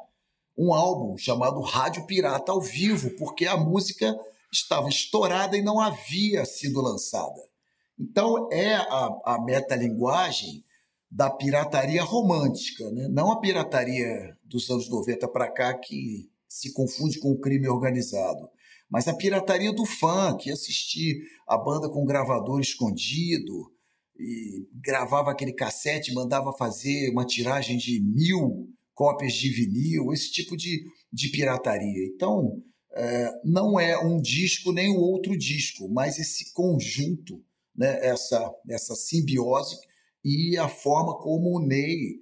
um 0.57 0.75
álbum 0.75 1.17
chamado 1.17 1.61
Rádio 1.61 2.07
Pirata 2.07 2.53
ao 2.53 2.61
Vivo, 2.61 3.11
porque 3.17 3.47
a 3.47 3.57
música 3.57 4.15
estava 4.53 4.89
estourada 4.89 5.57
e 5.57 5.63
não 5.63 5.81
havia 5.81 6.45
sido 6.45 6.81
lançada. 6.83 7.52
Então, 7.99 8.49
é 8.53 8.75
a, 8.75 9.21
a 9.25 9.45
metalinguagem 9.45 10.65
da 11.11 11.29
pirataria 11.29 12.03
romântica, 12.03 12.91
né? 12.91 13.07
não 13.09 13.31
a 13.31 13.41
pirataria 13.41 14.37
dos 14.45 14.71
anos 14.71 14.89
90 14.89 15.29
para 15.29 15.51
cá 15.51 15.75
que 15.75 16.31
se 16.49 16.73
confunde 16.73 17.19
com 17.19 17.31
o 17.31 17.39
crime 17.39 17.69
organizado, 17.69 18.49
mas 18.91 19.09
a 19.09 19.15
pirataria 19.15 19.73
do 19.73 19.85
funk, 19.85 20.51
assistir 20.51 21.23
a 21.47 21.57
banda 21.57 21.89
com 21.89 22.05
gravador 22.05 22.61
escondido 22.61 23.73
e 24.19 24.67
gravava 24.75 25.31
aquele 25.31 25.53
cassete, 25.53 26.13
mandava 26.13 26.53
fazer 26.53 27.11
uma 27.11 27.27
tiragem 27.27 27.77
de 27.77 28.01
mil 28.01 28.69
cópias 28.95 29.33
de 29.33 29.49
vinil, 29.49 30.13
esse 30.13 30.31
tipo 30.31 30.57
de, 30.57 30.85
de 31.13 31.29
pirataria. 31.31 32.07
Então, 32.07 32.63
é, 32.95 33.31
não 33.45 33.81
é 33.81 33.99
um 33.99 34.21
disco 34.21 34.73
nem 34.73 34.91
o 34.91 35.01
outro 35.01 35.37
disco, 35.37 35.89
mas 35.89 36.19
esse 36.19 36.53
conjunto 36.53 37.43
né, 37.75 38.05
essa, 38.07 38.55
essa 38.69 38.95
simbiose 38.95 39.77
e 40.25 40.57
a 40.57 40.69
forma 40.69 41.19
como 41.19 41.57
o 41.57 41.61
Ney 41.61 42.21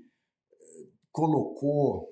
eh, 0.52 0.86
colocou 1.12 2.08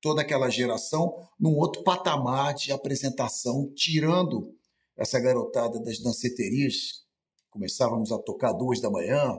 toda 0.00 0.22
aquela 0.22 0.48
geração 0.48 1.28
num 1.38 1.56
outro 1.56 1.82
patamar 1.82 2.54
de 2.54 2.72
apresentação, 2.72 3.70
tirando 3.74 4.54
essa 4.96 5.20
garotada 5.20 5.80
das 5.80 5.98
danceterias. 5.98 7.04
Começávamos 7.50 8.12
a 8.12 8.18
tocar 8.18 8.52
duas 8.52 8.80
da 8.80 8.90
manhã, 8.90 9.38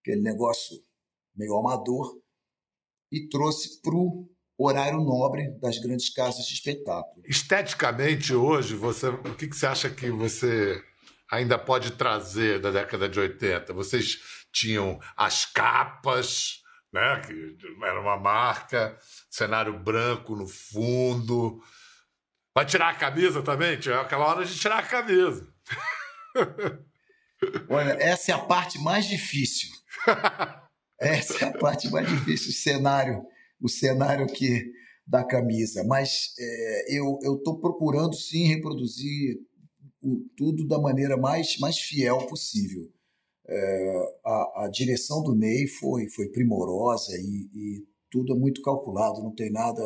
aquele 0.00 0.22
negócio 0.22 0.76
meio 1.34 1.56
amador, 1.56 2.18
e 3.10 3.28
trouxe 3.28 3.80
para 3.82 3.94
o 3.94 4.28
horário 4.58 5.00
nobre 5.00 5.50
das 5.58 5.78
grandes 5.78 6.10
casas 6.10 6.46
de 6.46 6.54
espetáculo. 6.54 7.22
Esteticamente, 7.26 8.34
hoje, 8.34 8.74
você, 8.74 9.08
o 9.08 9.36
que, 9.36 9.48
que 9.48 9.56
você 9.56 9.66
acha 9.66 9.90
que 9.90 10.10
você 10.10 10.80
ainda 11.30 11.58
pode 11.58 11.92
trazer 11.92 12.60
da 12.60 12.70
década 12.70 13.08
de 13.08 13.20
80? 13.20 13.72
Vocês 13.72 14.18
tinham 14.52 14.98
as 15.16 15.46
capas, 15.46 16.60
né, 16.92 17.20
que 17.20 17.56
era 17.84 18.00
uma 18.00 18.18
marca, 18.18 18.98
cenário 19.30 19.78
branco 19.78 20.34
no 20.34 20.46
fundo. 20.46 21.62
Vai 22.54 22.66
tirar 22.66 22.90
a 22.90 22.94
camisa 22.94 23.42
também? 23.42 23.78
Aquela 24.00 24.26
hora 24.26 24.44
de 24.44 24.58
tirar 24.58 24.78
a 24.78 24.86
camisa. 24.86 25.46
Olha, 27.68 27.92
essa 27.92 28.32
é 28.32 28.34
a 28.34 28.38
parte 28.38 28.78
mais 28.78 29.06
difícil. 29.06 29.70
Essa 31.00 31.46
é 31.46 31.48
a 31.48 31.58
parte 31.58 31.90
mais 31.90 32.06
difícil, 32.06 32.50
o 32.50 32.52
cenário, 32.52 33.24
o 33.58 33.70
cenário 33.70 34.26
que 34.26 34.70
da 35.06 35.24
camisa. 35.24 35.82
Mas 35.84 36.34
é, 36.38 36.98
eu 36.98 37.18
estou 37.38 37.58
procurando 37.58 38.14
sim 38.14 38.44
reproduzir 38.48 39.38
o, 40.02 40.26
tudo 40.36 40.66
da 40.66 40.78
maneira 40.78 41.16
mais, 41.16 41.58
mais 41.58 41.78
fiel 41.78 42.26
possível. 42.26 42.90
É, 43.46 44.20
a, 44.24 44.64
a, 44.64 44.68
direção 44.68 45.22
do 45.22 45.34
Ney 45.34 45.66
foi, 45.66 46.08
foi 46.08 46.28
primorosa 46.28 47.16
e, 47.16 47.50
e, 47.52 47.86
tudo 48.10 48.34
é 48.34 48.38
muito 48.38 48.60
calculado, 48.62 49.22
não 49.22 49.34
tem 49.34 49.50
nada 49.50 49.82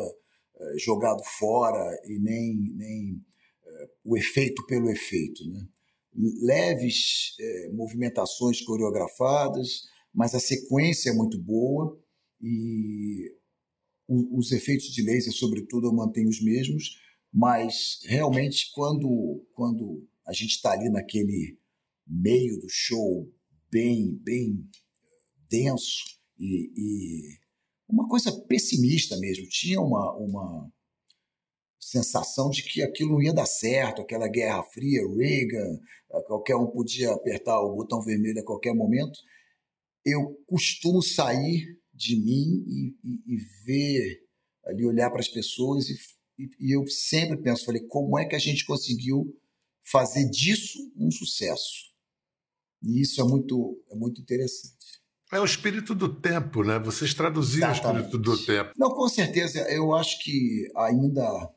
é, 0.57 0.77
jogado 0.77 1.23
fora 1.23 1.79
e 2.05 2.19
nem, 2.19 2.55
nem 2.75 3.25
é, 3.65 3.89
o 4.03 4.17
efeito 4.17 4.65
pelo 4.65 4.89
efeito. 4.89 5.47
Né? 5.47 5.67
Leves 6.41 7.35
é, 7.39 7.69
movimentações 7.71 8.61
coreografadas, 8.61 9.83
mas 10.13 10.33
a 10.33 10.39
sequência 10.39 11.09
é 11.09 11.13
muito 11.13 11.39
boa 11.39 11.99
e 12.41 13.31
o, 14.07 14.37
os 14.37 14.51
efeitos 14.51 14.87
de 14.87 15.01
laser, 15.01 15.33
sobretudo, 15.33 15.87
eu 15.87 15.93
mantenho 15.93 16.29
os 16.29 16.41
mesmos 16.41 16.99
mas 17.35 17.99
realmente 18.05 18.71
quando 18.73 19.45
quando 19.51 20.07
a 20.25 20.31
gente 20.31 20.51
está 20.51 20.71
ali 20.71 20.89
naquele 20.89 21.59
meio 22.07 22.57
do 22.61 22.69
show 22.69 23.29
bem 23.69 24.17
bem 24.23 24.65
denso 25.49 26.05
e, 26.39 26.71
e, 26.75 27.39
uma 27.89 28.07
coisa 28.07 28.31
pessimista 28.47 29.17
mesmo 29.17 29.45
tinha 29.49 29.81
uma 29.81 30.15
uma 30.15 30.71
sensação 31.77 32.49
de 32.49 32.63
que 32.63 32.81
aquilo 32.81 33.11
não 33.11 33.21
ia 33.21 33.33
dar 33.33 33.45
certo 33.45 34.01
aquela 34.01 34.29
guerra 34.29 34.63
fria 34.63 35.01
Reagan 35.05 35.79
qualquer 36.23 36.55
um 36.55 36.67
podia 36.67 37.11
apertar 37.11 37.59
o 37.59 37.75
botão 37.75 38.01
vermelho 38.01 38.39
a 38.39 38.45
qualquer 38.45 38.73
momento. 38.73 39.19
Eu 40.05 40.41
costumo 40.47 41.01
sair 41.01 41.77
de 41.93 42.15
mim 42.15 42.63
e, 42.67 42.95
e, 43.03 43.33
e 43.33 43.37
ver 43.65 44.21
ali 44.65 44.85
olhar 44.85 45.09
para 45.09 45.19
as 45.19 45.27
pessoas 45.27 45.89
e 45.89 45.95
e, 46.37 46.49
e 46.59 46.75
eu 46.75 46.87
sempre 46.87 47.37
penso, 47.37 47.65
falei, 47.65 47.81
como 47.81 48.17
é 48.19 48.25
que 48.25 48.35
a 48.35 48.39
gente 48.39 48.65
conseguiu 48.65 49.35
fazer 49.81 50.29
disso 50.29 50.79
um 50.97 51.09
sucesso? 51.11 51.93
E 52.83 53.01
isso 53.01 53.21
é 53.21 53.23
muito, 53.23 53.81
é 53.89 53.95
muito 53.95 54.21
interessante. 54.21 54.75
É 55.31 55.39
o 55.39 55.45
espírito 55.45 55.95
do 55.95 56.13
tempo, 56.21 56.63
né? 56.63 56.77
Vocês 56.79 57.13
traduziram 57.13 57.71
Exatamente. 57.71 58.03
o 58.03 58.05
espírito 58.05 58.17
do 58.19 58.45
tempo. 58.45 58.71
Não, 58.77 58.89
com 58.91 59.07
certeza. 59.09 59.59
Eu 59.71 59.95
acho 59.95 60.19
que 60.23 60.67
ainda 60.75 61.51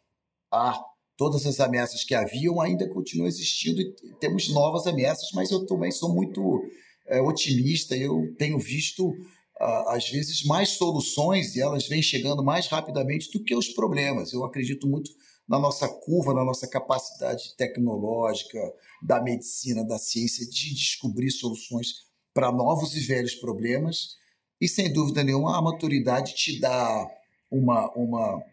há 0.51 0.81
todas 1.17 1.45
as 1.47 1.61
ameaças 1.61 2.03
que 2.03 2.15
haviam 2.15 2.61
ainda 2.61 2.89
continuam 2.89 3.29
existindo 3.29 3.81
e 3.81 3.93
temos 4.21 4.49
novas 4.49 4.87
ameaças, 4.87 5.31
mas 5.35 5.51
eu 5.51 5.67
também 5.67 5.91
sou 5.91 6.15
muito 6.15 6.63
é, 7.07 7.21
otimista. 7.21 7.95
Eu 7.97 8.35
tenho 8.39 8.59
visto 8.59 9.13
às 9.61 10.09
vezes, 10.09 10.45
mais 10.45 10.71
soluções 10.71 11.57
e 11.57 11.61
elas 11.61 11.89
vêm 11.89 12.01
chegando 12.01 12.45
mais 12.45 12.69
rapidamente 12.69 13.31
do 13.33 13.43
que 13.43 13.55
os 13.55 13.69
problemas. 13.69 14.33
Eu 14.33 14.45
acredito 14.45 14.87
muito 14.87 15.11
na 15.49 15.59
nossa 15.59 15.89
curva, 15.89 16.35
na 16.35 16.45
nossa 16.45 16.69
capacidade 16.69 17.57
tecnológica, 17.57 18.61
da 19.03 19.21
medicina, 19.21 19.85
da 19.85 19.99
ciência, 19.99 20.49
de 20.49 20.75
descobrir 20.75 21.31
soluções 21.31 22.07
para 22.35 22.53
novos 22.53 22.95
e 22.95 23.01
velhos 23.01 23.35
problemas. 23.35 24.17
E, 24.61 24.69
sem 24.69 24.93
dúvida 24.93 25.25
nenhuma, 25.25 25.57
a 25.57 25.63
maturidade 25.63 26.35
te 26.35 26.61
dá 26.61 27.09
uma, 27.51 27.91
uma, 27.95 28.45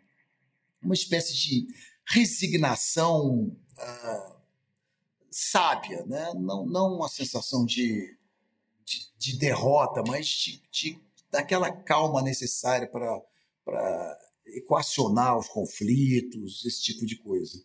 uma 0.81 0.93
espécie 0.93 1.35
de 1.35 1.67
resignação 2.07 3.55
uh, 3.77 4.35
sábia, 5.29 6.05
né? 6.05 6.33
não, 6.35 6.65
não 6.65 6.95
uma 6.95 7.09
sensação 7.09 7.65
de 7.65 8.17
de, 9.25 9.33
de 9.33 9.39
derrota, 9.39 10.03
mas 10.07 10.61
daquela 11.31 11.71
calma 11.71 12.21
necessária 12.21 12.87
para 12.87 14.19
equacionar 14.47 15.37
os 15.37 15.47
conflitos, 15.47 16.65
esse 16.65 16.81
tipo 16.81 17.05
de 17.05 17.17
coisa. 17.17 17.63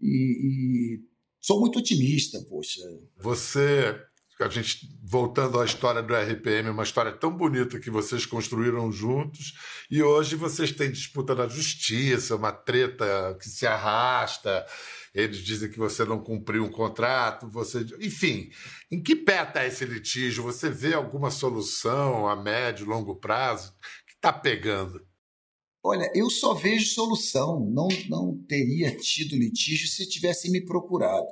E, 0.00 0.98
e 0.98 1.00
sou 1.40 1.60
muito 1.60 1.78
otimista, 1.78 2.40
poxa. 2.48 2.82
Você 3.16 3.94
a 4.42 4.48
gente 4.48 4.88
voltando 5.02 5.60
à 5.60 5.64
história 5.64 6.02
do 6.02 6.14
RPM, 6.14 6.70
uma 6.70 6.82
história 6.82 7.12
tão 7.12 7.36
bonita 7.36 7.78
que 7.78 7.90
vocês 7.90 8.24
construíram 8.24 8.90
juntos, 8.92 9.54
e 9.90 10.02
hoje 10.02 10.36
vocês 10.36 10.72
têm 10.72 10.90
disputa 10.90 11.34
na 11.34 11.48
justiça, 11.48 12.36
uma 12.36 12.52
treta 12.52 13.36
que 13.40 13.48
se 13.48 13.66
arrasta 13.66 14.66
eles 15.14 15.38
dizem 15.38 15.70
que 15.70 15.78
você 15.78 16.04
não 16.04 16.22
cumpriu 16.22 16.64
um 16.64 16.70
contrato, 16.70 17.48
você. 17.48 17.84
Enfim, 18.00 18.50
em 18.90 19.02
que 19.02 19.16
pé 19.16 19.42
está 19.42 19.66
esse 19.66 19.84
litígio? 19.84 20.44
Você 20.44 20.70
vê 20.70 20.94
alguma 20.94 21.30
solução 21.30 22.28
a 22.28 22.36
médio, 22.36 22.86
longo 22.86 23.16
prazo 23.16 23.74
que 24.06 24.14
está 24.14 24.32
pegando? 24.32 25.04
Olha, 25.82 26.10
eu 26.14 26.30
só 26.30 26.54
vejo 26.54 26.94
solução. 26.94 27.58
Não, 27.58 27.88
não 28.08 28.38
teria 28.46 28.96
tido 28.96 29.34
litígio 29.34 29.88
se 29.88 30.08
tivesse 30.08 30.50
me 30.50 30.64
procurado. 30.64 31.26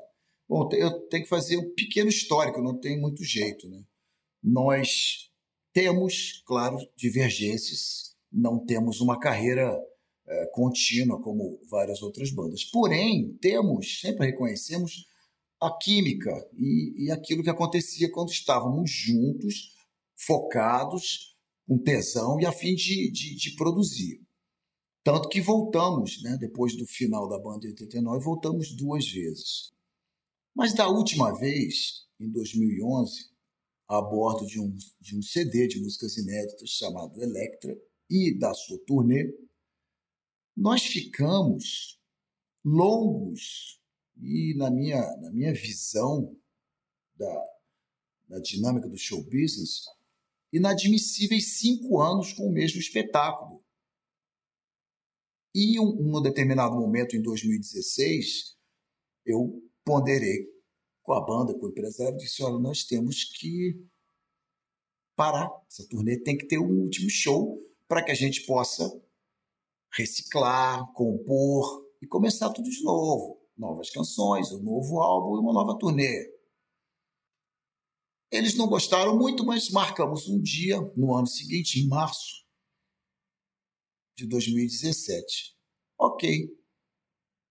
Bom, 0.48 0.68
eu 0.72 1.06
tenho 1.08 1.24
que 1.24 1.28
fazer 1.28 1.58
um 1.58 1.74
pequeno 1.74 2.08
histórico, 2.08 2.62
não 2.62 2.78
tem 2.78 2.98
muito 2.98 3.22
jeito. 3.22 3.68
Né? 3.68 3.82
Nós 4.42 5.30
temos, 5.72 6.42
claro, 6.46 6.78
divergências, 6.96 8.16
não 8.32 8.64
temos 8.64 9.00
uma 9.00 9.18
carreira 9.18 9.78
é, 10.26 10.46
contínua 10.46 11.20
como 11.20 11.60
várias 11.70 12.02
outras 12.02 12.30
bandas. 12.30 12.64
Porém, 12.64 13.36
temos, 13.40 14.00
sempre 14.00 14.26
reconhecemos 14.26 15.06
a 15.60 15.70
química 15.76 16.32
e, 16.54 17.06
e 17.06 17.10
aquilo 17.10 17.42
que 17.42 17.50
acontecia 17.50 18.10
quando 18.10 18.30
estávamos 18.30 18.90
juntos, 18.90 19.74
focados, 20.16 21.36
com 21.66 21.78
tesão 21.78 22.40
e 22.40 22.46
a 22.46 22.52
fim 22.52 22.74
de, 22.74 23.10
de, 23.10 23.36
de 23.36 23.54
produzir. 23.54 24.22
Tanto 25.04 25.28
que 25.28 25.40
voltamos, 25.40 26.22
né, 26.22 26.36
depois 26.38 26.76
do 26.76 26.86
final 26.86 27.28
da 27.28 27.38
banda 27.38 27.66
em 27.66 27.70
89, 27.70 28.24
voltamos 28.24 28.74
duas 28.74 29.06
vezes. 29.06 29.72
Mas 30.54 30.74
da 30.74 30.88
última 30.88 31.32
vez, 31.38 32.06
em 32.20 32.30
2011, 32.30 33.30
a 33.88 34.02
bordo 34.02 34.46
de 34.46 34.60
um, 34.60 34.76
de 35.00 35.16
um 35.16 35.22
CD 35.22 35.66
de 35.66 35.80
músicas 35.80 36.16
inéditas 36.16 36.68
chamado 36.70 37.20
Electra 37.22 37.74
e 38.10 38.36
da 38.38 38.52
sua 38.52 38.78
turnê, 38.86 39.32
nós 40.56 40.82
ficamos 40.82 41.98
longos 42.64 43.80
e, 44.20 44.54
na 44.56 44.70
minha, 44.70 45.00
na 45.18 45.30
minha 45.30 45.54
visão 45.54 46.36
da, 47.16 47.44
da 48.28 48.40
dinâmica 48.40 48.88
do 48.88 48.98
show 48.98 49.22
business, 49.24 49.84
inadmissíveis 50.52 51.58
cinco 51.58 52.00
anos 52.00 52.32
com 52.32 52.48
o 52.48 52.52
mesmo 52.52 52.78
espetáculo. 52.78 53.64
E 55.54 55.78
um, 55.80 56.16
um 56.16 56.22
determinado 56.22 56.74
momento, 56.74 57.16
em 57.16 57.22
2016, 57.22 58.56
eu 59.24 59.62
ponderei 59.88 60.46
com 61.02 61.14
a 61.14 61.24
banda, 61.24 61.58
com 61.58 61.64
o 61.64 61.70
empresário, 61.70 62.18
disse: 62.18 62.42
olha, 62.42 62.58
nós 62.58 62.84
temos 62.84 63.24
que 63.24 63.82
parar. 65.16 65.50
Essa 65.66 65.88
turnê 65.88 66.18
tem 66.18 66.36
que 66.36 66.46
ter 66.46 66.58
um 66.58 66.82
último 66.82 67.08
show 67.08 67.58
para 67.88 68.04
que 68.04 68.10
a 68.10 68.14
gente 68.14 68.44
possa 68.44 68.84
reciclar, 69.90 70.92
compor 70.92 71.88
e 72.02 72.06
começar 72.06 72.50
tudo 72.50 72.68
de 72.68 72.82
novo. 72.82 73.42
Novas 73.56 73.88
canções, 73.88 74.52
um 74.52 74.62
novo 74.62 75.00
álbum 75.00 75.36
e 75.36 75.40
uma 75.40 75.54
nova 75.54 75.78
turnê. 75.78 76.36
Eles 78.30 78.54
não 78.54 78.68
gostaram 78.68 79.16
muito, 79.18 79.44
mas 79.44 79.70
marcamos 79.70 80.28
um 80.28 80.38
dia 80.38 80.78
no 80.94 81.14
ano 81.14 81.26
seguinte, 81.26 81.80
em 81.80 81.88
março 81.88 82.46
de 84.14 84.26
2017. 84.26 85.56
Ok. 85.98 86.46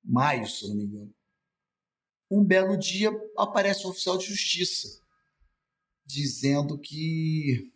Maio, 0.04 0.48
se 0.48 0.68
não 0.70 0.76
me 0.76 0.84
engano. 0.84 1.17
Um 2.30 2.44
belo 2.44 2.78
dia 2.78 3.10
aparece 3.38 3.86
um 3.86 3.90
oficial 3.90 4.18
de 4.18 4.26
justiça 4.26 5.02
dizendo 6.08 6.80
que 6.80 7.72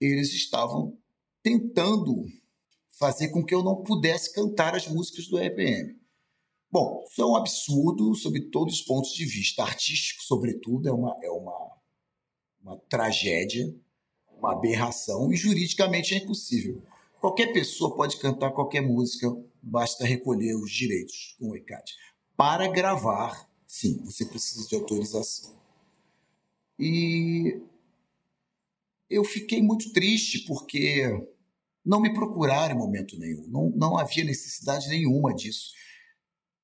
eles 0.00 0.32
estavam 0.34 0.98
tentando 1.42 2.26
fazer 2.98 3.28
com 3.30 3.44
que 3.44 3.54
eu 3.54 3.62
não 3.62 3.82
pudesse 3.82 4.32
cantar 4.32 4.74
as 4.74 4.86
músicas 4.86 5.26
do 5.26 5.38
EPM. 5.38 5.98
Bom, 6.70 7.04
isso 7.08 7.22
é 7.22 7.26
um 7.26 7.36
absurdo 7.36 8.14
sob 8.14 8.50
todos 8.50 8.74
os 8.74 8.82
pontos 8.82 9.12
de 9.12 9.24
vista. 9.24 9.62
Artístico, 9.62 10.22
sobretudo, 10.22 10.88
é 10.88 10.92
uma, 10.92 11.16
é 11.22 11.30
uma, 11.30 11.78
uma 12.60 12.76
tragédia, 12.88 13.74
uma 14.36 14.52
aberração, 14.52 15.32
e 15.32 15.36
juridicamente 15.36 16.14
é 16.14 16.18
impossível. 16.18 16.82
Qualquer 17.20 17.52
pessoa 17.52 17.94
pode 17.94 18.18
cantar 18.18 18.50
qualquer 18.50 18.82
música, 18.82 19.34
basta 19.62 20.04
recolher 20.04 20.54
os 20.56 20.70
direitos 20.70 21.36
com 21.38 21.50
o 21.50 21.56
ECAD. 21.56 21.92
Para 22.36 22.68
gravar, 22.68 23.48
sim, 23.66 23.98
você 24.04 24.26
precisa 24.26 24.68
de 24.68 24.74
autorização. 24.74 25.54
E 26.78 27.62
eu 29.08 29.24
fiquei 29.24 29.62
muito 29.62 29.92
triste 29.92 30.40
porque 30.40 31.04
não 31.84 32.00
me 32.00 32.12
procuraram 32.12 32.74
em 32.74 32.78
momento 32.78 33.16
nenhum, 33.18 33.46
não, 33.46 33.70
não 33.70 33.96
havia 33.96 34.24
necessidade 34.24 34.88
nenhuma 34.88 35.32
disso. 35.34 35.72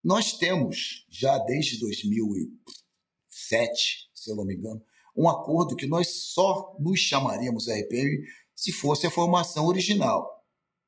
Nós 0.02 0.33
temos, 0.33 1.06
já 1.09 1.38
desde 1.38 1.78
2007, 1.78 4.11
se 4.14 4.30
eu 4.30 4.37
não 4.37 4.44
me 4.44 4.54
engano, 4.54 4.85
um 5.16 5.28
acordo 5.28 5.76
que 5.76 5.87
nós 5.87 6.33
só 6.33 6.76
nos 6.80 6.98
chamaríamos 7.00 7.68
RPM 7.68 8.26
se 8.54 8.72
fosse 8.72 9.06
a 9.06 9.11
formação 9.11 9.66
original. 9.66 10.44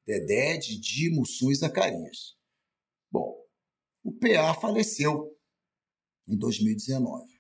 Dedé, 0.07 0.57
Didi, 0.57 1.11
Mussum 1.11 1.51
e 1.51 1.55
Zacarias. 1.55 2.37
Bom, 3.11 3.42
o 4.03 4.13
PA 4.13 4.55
faleceu 4.55 5.37
em 6.29 6.37
2019. 6.37 7.31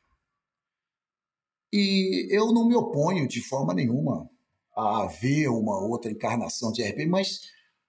E 1.72 2.28
eu 2.30 2.52
não 2.52 2.68
me 2.68 2.74
oponho 2.74 3.26
de 3.26 3.40
forma 3.40 3.72
nenhuma 3.72 4.30
a 4.76 5.04
haver 5.04 5.48
uma 5.48 5.78
outra 5.84 6.10
encarnação 6.10 6.70
de 6.70 6.82
RP, 6.82 7.06
mas 7.08 7.40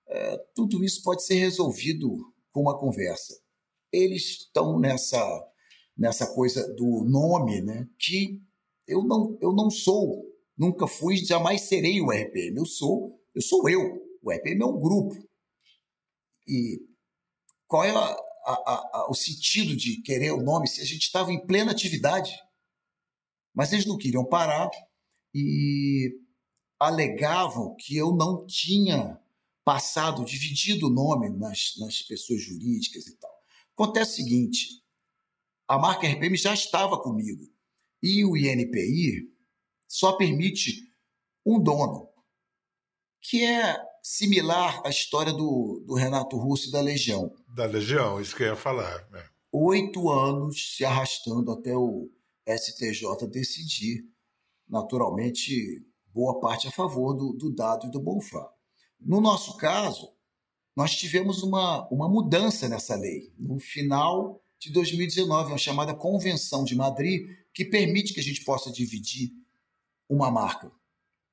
é, 0.07 0.38
tudo 0.55 0.83
isso 0.83 1.03
pode 1.03 1.23
ser 1.23 1.36
resolvido 1.36 2.33
com 2.51 2.62
uma 2.62 2.77
conversa. 2.77 3.38
Eles 3.91 4.23
estão 4.23 4.79
nessa 4.79 5.19
nessa 5.95 6.33
coisa 6.33 6.73
do 6.73 7.03
nome, 7.05 7.62
né? 7.62 7.88
Que 7.99 8.41
eu 8.88 9.03
não 9.03 9.38
eu 9.41 9.53
não 9.53 9.69
sou, 9.69 10.25
nunca 10.57 10.88
fui, 10.88 11.17
jamais 11.17 11.62
serei 11.62 12.01
o 12.01 12.12
RPM. 12.12 12.57
Eu 12.57 12.65
sou, 12.65 13.19
eu 13.36 13.41
sou 13.41 13.69
eu. 13.69 14.01
O 14.21 14.31
RPM 14.31 14.62
é 14.62 14.65
um 14.65 14.79
grupo. 14.79 15.15
E 16.47 16.81
qual 17.67 17.83
é 17.83 17.91
a, 17.91 18.17
a, 18.51 18.99
a, 18.99 19.08
o 19.10 19.13
sentido 19.13 19.75
de 19.75 20.01
querer 20.01 20.32
o 20.32 20.41
nome 20.41 20.67
se 20.67 20.82
a 20.82 20.86
gente 20.86 21.03
estava 21.03 21.32
em 21.32 21.45
plena 21.45 21.71
atividade? 21.71 22.32
Mas 23.53 23.71
eles 23.71 23.86
não 23.86 23.97
queriam 23.97 24.25
parar 24.25 24.69
e 25.34 26.19
alegavam 26.79 27.75
que 27.75 27.95
eu 27.95 28.13
não 28.15 28.45
tinha 28.45 29.19
passado, 29.63 30.25
dividido 30.25 30.88
o 30.88 30.89
nome 30.89 31.29
nas, 31.29 31.73
nas 31.79 32.01
pessoas 32.01 32.41
jurídicas 32.41 33.08
e 33.08 33.15
tal. 33.17 33.32
Acontece 33.73 34.12
o 34.12 34.15
seguinte: 34.23 34.84
a 35.67 35.77
marca 35.77 36.08
RPM 36.08 36.36
já 36.36 36.53
estava 36.53 37.01
comigo 37.01 37.49
e 38.01 38.25
o 38.25 38.36
INPI 38.36 39.32
só 39.88 40.13
permite 40.13 40.91
um 41.45 41.62
dono, 41.62 42.10
que 43.23 43.43
é 43.43 43.81
similar 44.03 44.81
à 44.86 44.89
história 44.89 45.31
do, 45.31 45.81
do 45.88 45.95
Renato 45.95 46.38
Russo 46.38 46.67
e 46.67 46.71
da 46.71 46.81
Legião. 46.81 47.33
Da 47.47 47.65
Legião, 47.65 48.19
isso 48.19 48.36
que 48.36 48.43
eu 48.43 48.47
ia 48.47 48.55
falar. 48.55 49.07
Né? 49.09 49.23
Oito 49.51 50.09
anos 50.09 50.75
se 50.75 50.83
arrastando 50.83 51.51
até 51.51 51.75
o 51.75 52.12
STJ 52.45 53.27
decidir, 53.31 54.03
naturalmente, 54.67 55.81
boa 56.13 56.39
parte 56.41 56.67
a 56.67 56.71
favor 56.71 57.13
do, 57.13 57.33
do 57.33 57.49
dado 57.49 57.88
e 57.88 57.91
do 57.91 58.01
Bonfá. 58.01 58.51
No 58.99 59.21
nosso 59.21 59.55
caso, 59.55 60.12
nós 60.75 60.95
tivemos 60.95 61.43
uma, 61.43 61.88
uma 61.89 62.09
mudança 62.09 62.67
nessa 62.67 62.95
lei. 62.95 63.33
No 63.38 63.57
final 63.59 64.43
de 64.59 64.71
2019, 64.71 65.51
uma 65.51 65.57
chamada 65.57 65.95
Convenção 65.95 66.63
de 66.63 66.75
Madrid, 66.75 67.25
que 67.53 67.63
permite 67.63 68.13
que 68.13 68.19
a 68.19 68.23
gente 68.23 68.43
possa 68.43 68.71
dividir 68.71 69.31
uma 70.09 70.29
marca, 70.29 70.71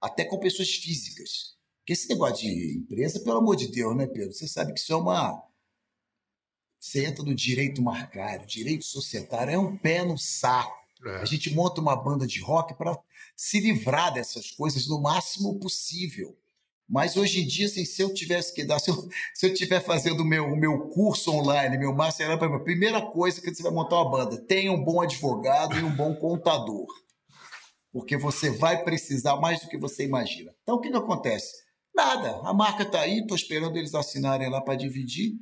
até 0.01 0.25
com 0.25 0.39
pessoas 0.39 0.71
físicas. 0.71 1.59
Porque 1.81 1.93
esse 1.93 2.09
negócio 2.09 2.37
de 2.37 2.79
empresa, 2.79 3.21
pelo 3.21 3.39
amor 3.39 3.57
de 3.57 3.69
Deus, 3.69 3.97
né, 3.97 4.07
Pedro? 4.07 4.33
Você 4.33 4.47
sabe 4.47 4.73
que 4.73 4.81
isso 4.81 4.93
é 4.93 4.97
uma. 4.97 5.43
Você 6.79 7.05
entra 7.05 7.25
no 7.25 7.35
direito 7.35 7.83
marcário, 7.83 8.47
direito 8.47 8.85
societário, 8.85 9.53
é 9.53 9.59
um 9.59 9.77
pé 9.77 10.05
no 10.05 10.17
saco. 10.17 10.79
É. 11.05 11.17
A 11.17 11.25
gente 11.25 11.53
monta 11.55 11.81
uma 11.81 11.97
banda 11.97 12.27
de 12.27 12.41
rock 12.41 12.75
para 12.75 12.99
se 13.37 13.61
livrar 13.61 14.13
dessas 14.13 14.51
coisas 14.51 14.87
no 14.87 15.01
máximo 15.01 15.59
possível. 15.59 16.37
Mas 16.91 17.17
hoje 17.17 17.41
em 17.41 17.47
dia, 17.47 17.67
assim, 17.67 17.85
se 17.85 18.03
eu 18.03 18.13
tivesse 18.13 18.53
que 18.53 18.65
dar, 18.65 18.81
se 18.81 18.91
eu, 18.91 19.09
se 19.33 19.47
eu 19.47 19.53
estiver 19.53 19.81
fazendo 19.81 20.21
o 20.21 20.25
meu, 20.25 20.47
o 20.47 20.57
meu 20.57 20.89
curso 20.89 21.31
online, 21.31 21.79
meu 21.79 21.95
master, 21.95 22.31
a 22.31 22.59
primeira 22.59 23.01
coisa 23.01 23.41
que 23.41 23.55
você 23.55 23.63
vai 23.63 23.71
montar 23.71 23.97
uma 24.03 24.11
banda, 24.11 24.37
tenha 24.37 24.73
um 24.73 24.83
bom 24.83 25.01
advogado 25.01 25.79
e 25.79 25.85
um 25.85 25.95
bom 25.95 26.17
contador. 26.17 26.87
Porque 27.93 28.17
você 28.17 28.51
vai 28.51 28.83
precisar 28.83 29.37
mais 29.37 29.61
do 29.61 29.69
que 29.69 29.79
você 29.79 30.05
imagina. 30.05 30.53
Então, 30.63 30.77
o 30.77 30.81
que, 30.81 30.91
que 30.91 30.97
acontece? 30.97 31.63
Nada. 32.01 32.41
A 32.49 32.55
marca 32.55 32.83
está 32.83 33.03
aí, 33.03 33.19
estou 33.19 33.37
esperando 33.37 33.77
eles 33.77 33.95
assinarem 33.95 34.49
lá 34.49 34.63
para 34.63 34.75
dividir 34.75 35.35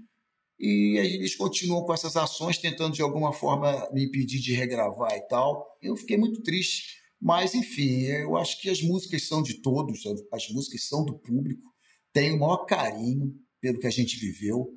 e 0.59 0.99
eles 0.99 1.37
continuam 1.37 1.85
com 1.85 1.95
essas 1.95 2.17
ações, 2.17 2.59
tentando 2.59 2.95
de 2.95 3.01
alguma 3.01 3.33
forma 3.33 3.89
me 3.93 4.07
impedir 4.07 4.41
de 4.41 4.55
regravar 4.55 5.17
e 5.17 5.21
tal. 5.29 5.79
Eu 5.81 5.95
fiquei 5.95 6.17
muito 6.17 6.43
triste, 6.43 6.97
mas 7.21 7.55
enfim, 7.55 8.01
eu 8.07 8.37
acho 8.37 8.61
que 8.61 8.69
as 8.69 8.83
músicas 8.83 9.29
são 9.29 9.41
de 9.41 9.63
todos, 9.63 10.03
as 10.33 10.49
músicas 10.49 10.83
são 10.89 11.05
do 11.05 11.17
público, 11.17 11.63
tenho 12.13 12.35
o 12.35 12.41
maior 12.41 12.65
carinho 12.67 13.33
pelo 13.61 13.79
que 13.79 13.87
a 13.87 13.91
gente 13.91 14.17
viveu. 14.17 14.77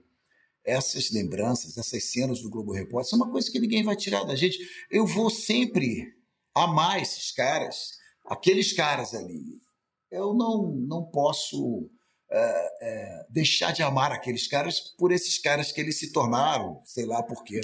Essas 0.63 1.09
lembranças, 1.09 1.79
essas 1.79 2.11
cenas 2.11 2.41
do 2.41 2.49
Globo 2.51 2.73
Repórter 2.73 3.09
são 3.09 3.17
uma 3.17 3.31
coisa 3.31 3.51
que 3.51 3.59
ninguém 3.59 3.81
vai 3.81 3.95
tirar 3.95 4.23
da 4.23 4.35
gente. 4.35 4.59
Eu 4.91 5.07
vou 5.07 5.31
sempre 5.31 6.13
amar 6.53 7.01
esses 7.01 7.31
caras, 7.31 7.93
aqueles 8.23 8.71
caras 8.71 9.15
ali. 9.15 9.59
Eu 10.11 10.33
não, 10.33 10.71
não 10.87 11.03
posso 11.03 11.89
é, 12.29 12.69
é, 12.81 13.25
deixar 13.29 13.71
de 13.71 13.81
amar 13.81 14.11
aqueles 14.11 14.47
caras 14.47 14.79
por 14.97 15.11
esses 15.11 15.37
caras 15.39 15.71
que 15.71 15.79
eles 15.79 15.97
se 15.99 16.11
tornaram, 16.11 16.81
sei 16.83 17.05
lá 17.05 17.23
por 17.23 17.43
quê. 17.43 17.61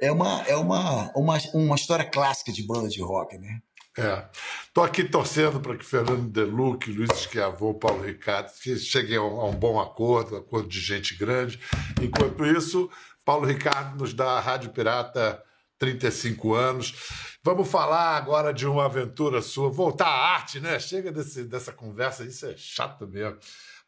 É 0.00 0.10
uma, 0.12 0.42
é 0.42 0.56
uma, 0.56 1.10
uma, 1.16 1.38
uma 1.54 1.76
história 1.76 2.04
clássica 2.04 2.52
de 2.52 2.66
banda 2.66 2.88
de 2.88 3.02
rock, 3.02 3.36
né? 3.38 3.60
É. 3.98 4.28
Estou 4.64 4.84
aqui 4.84 5.02
torcendo 5.02 5.60
para 5.60 5.76
que 5.76 5.84
Fernando 5.84 6.30
Deluc, 6.30 6.88
Luiz 6.88 7.10
Esquiavô, 7.12 7.74
Paulo 7.74 8.04
Ricardo 8.04 8.52
que 8.62 8.76
cheguem 8.76 9.16
a 9.16 9.22
um, 9.22 9.40
a 9.40 9.46
um 9.46 9.56
bom 9.56 9.80
acordo, 9.80 10.36
acordo 10.36 10.68
de 10.68 10.80
gente 10.80 11.16
grande. 11.16 11.58
Enquanto 12.00 12.46
isso, 12.46 12.88
Paulo 13.24 13.44
Ricardo 13.44 13.98
nos 13.98 14.14
dá 14.14 14.32
a 14.32 14.40
Rádio 14.40 14.70
Pirata 14.70 15.42
35 15.78 16.54
anos. 16.54 16.94
Vamos 17.42 17.70
falar 17.70 18.16
agora 18.16 18.52
de 18.52 18.66
uma 18.66 18.86
aventura 18.86 19.40
sua, 19.40 19.70
voltar 19.70 20.08
à 20.08 20.34
arte, 20.34 20.60
né? 20.60 20.78
Chega 20.78 21.12
desse, 21.12 21.44
dessa 21.44 21.72
conversa, 21.72 22.24
isso 22.24 22.46
é 22.46 22.54
chato 22.56 23.06
mesmo. 23.06 23.38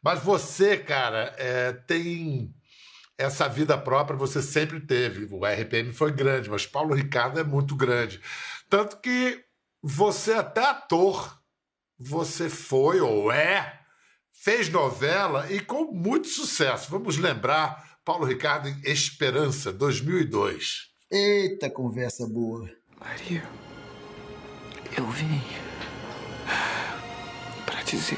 Mas 0.01 0.23
você, 0.23 0.77
cara, 0.77 1.35
é, 1.37 1.73
tem 1.73 2.53
essa 3.17 3.47
vida 3.47 3.77
própria, 3.77 4.17
você 4.17 4.41
sempre 4.41 4.79
teve. 4.79 5.27
O 5.31 5.45
RPM 5.45 5.93
foi 5.93 6.11
grande, 6.11 6.49
mas 6.49 6.65
Paulo 6.65 6.95
Ricardo 6.95 7.39
é 7.39 7.43
muito 7.43 7.75
grande. 7.75 8.19
Tanto 8.69 8.97
que 8.97 9.43
você, 9.81 10.33
até 10.33 10.63
ator, 10.63 11.39
você 11.99 12.49
foi 12.49 12.99
ou 12.99 13.31
é, 13.31 13.79
fez 14.33 14.69
novela 14.69 15.51
e 15.51 15.59
com 15.59 15.91
muito 15.91 16.27
sucesso. 16.27 16.89
Vamos 16.89 17.17
lembrar 17.17 17.99
Paulo 18.03 18.25
Ricardo 18.25 18.69
em 18.69 18.81
Esperança, 18.83 19.71
2002. 19.71 20.90
Eita, 21.13 21.69
conversa 21.69 22.25
boa. 22.25 22.69
Maria, 22.97 23.43
eu 24.97 25.05
vim 25.09 25.41
para 27.65 27.83
dizer 27.83 28.17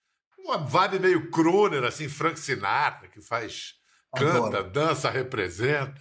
uma 0.51 0.57
vibe 0.57 0.99
meio 0.99 1.31
crooner, 1.31 1.83
assim, 1.83 2.09
Frank 2.09 2.39
Sinatra, 2.39 3.07
que 3.07 3.21
faz, 3.21 3.75
canta, 4.15 4.57
Adoro. 4.57 4.71
dança, 4.71 5.09
representa. 5.09 5.99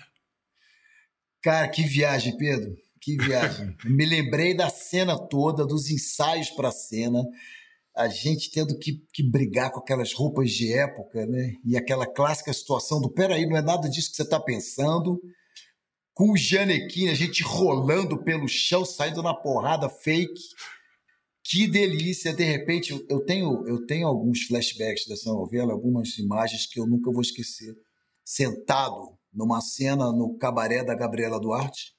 Cara, 1.42 1.68
que 1.68 1.82
viagem, 1.82 2.36
Pedro. 2.36 2.76
Que 3.00 3.16
viagem. 3.16 3.74
Me 3.84 4.04
lembrei 4.04 4.54
da 4.54 4.68
cena 4.68 5.16
toda, 5.16 5.64
dos 5.64 5.88
ensaios 5.88 6.50
para 6.50 6.68
a 6.68 6.72
cena, 6.72 7.22
a 7.96 8.08
gente 8.08 8.50
tendo 8.50 8.78
que, 8.78 9.04
que 9.12 9.22
brigar 9.22 9.70
com 9.70 9.80
aquelas 9.80 10.12
roupas 10.12 10.50
de 10.50 10.72
época, 10.72 11.26
né? 11.26 11.54
E 11.64 11.76
aquela 11.76 12.06
clássica 12.06 12.52
situação 12.52 13.00
do 13.00 13.10
peraí, 13.10 13.46
não 13.46 13.56
é 13.56 13.62
nada 13.62 13.88
disso 13.88 14.10
que 14.10 14.16
você 14.16 14.22
está 14.22 14.40
pensando. 14.40 15.20
Com 16.12 16.32
o 16.32 16.36
Janequine, 16.36 17.10
a 17.10 17.14
gente 17.14 17.42
rolando 17.42 18.22
pelo 18.22 18.48
chão, 18.48 18.84
saindo 18.84 19.22
na 19.22 19.32
porrada 19.32 19.88
fake. 19.88 20.40
Que 21.50 21.66
delícia, 21.66 22.32
de 22.32 22.44
repente, 22.44 22.92
eu- 23.08 23.24
tenho, 23.24 23.66
eu 23.66 23.84
tenho 23.84 24.06
alguns 24.06 24.42
flashbacks 24.42 25.04
dessa 25.08 25.32
novela, 25.32 25.72
algumas 25.72 26.16
imagens 26.16 26.64
que 26.64 26.78
eu 26.78 26.86
nunca 26.86 27.10
vou 27.10 27.20
esquecer. 27.20 27.74
Sentado 28.24 29.18
numa 29.32 29.60
cena 29.60 30.12
no 30.12 30.38
cabaré 30.38 30.84
da 30.84 30.94
Gabriela 30.94 31.40
Duarte, 31.40 31.92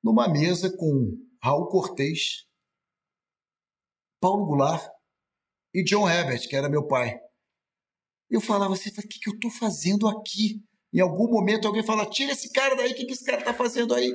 numa 0.00 0.28
mesa 0.28 0.70
com 0.70 1.10
Raul 1.42 1.66
Cortez, 1.66 2.46
Paulo 4.20 4.46
Goulart 4.46 4.88
e 5.74 5.82
John 5.82 6.08
Herbert, 6.08 6.48
que 6.48 6.54
era 6.54 6.68
meu 6.68 6.86
pai. 6.86 7.18
Eu 8.30 8.40
falava 8.40 8.74
assim, 8.74 8.90
o 8.90 9.08
que, 9.08 9.18
que 9.18 9.28
eu 9.28 9.34
estou 9.34 9.50
fazendo 9.50 10.06
aqui? 10.06 10.62
Em 10.92 11.00
algum 11.00 11.28
momento 11.28 11.66
alguém 11.66 11.82
fala, 11.82 12.08
tira 12.08 12.30
esse 12.30 12.52
cara 12.52 12.76
daí, 12.76 12.92
o 12.92 12.94
que, 12.94 13.06
que 13.06 13.12
esse 13.12 13.24
cara 13.24 13.40
está 13.40 13.52
fazendo 13.52 13.92
aí? 13.92 14.08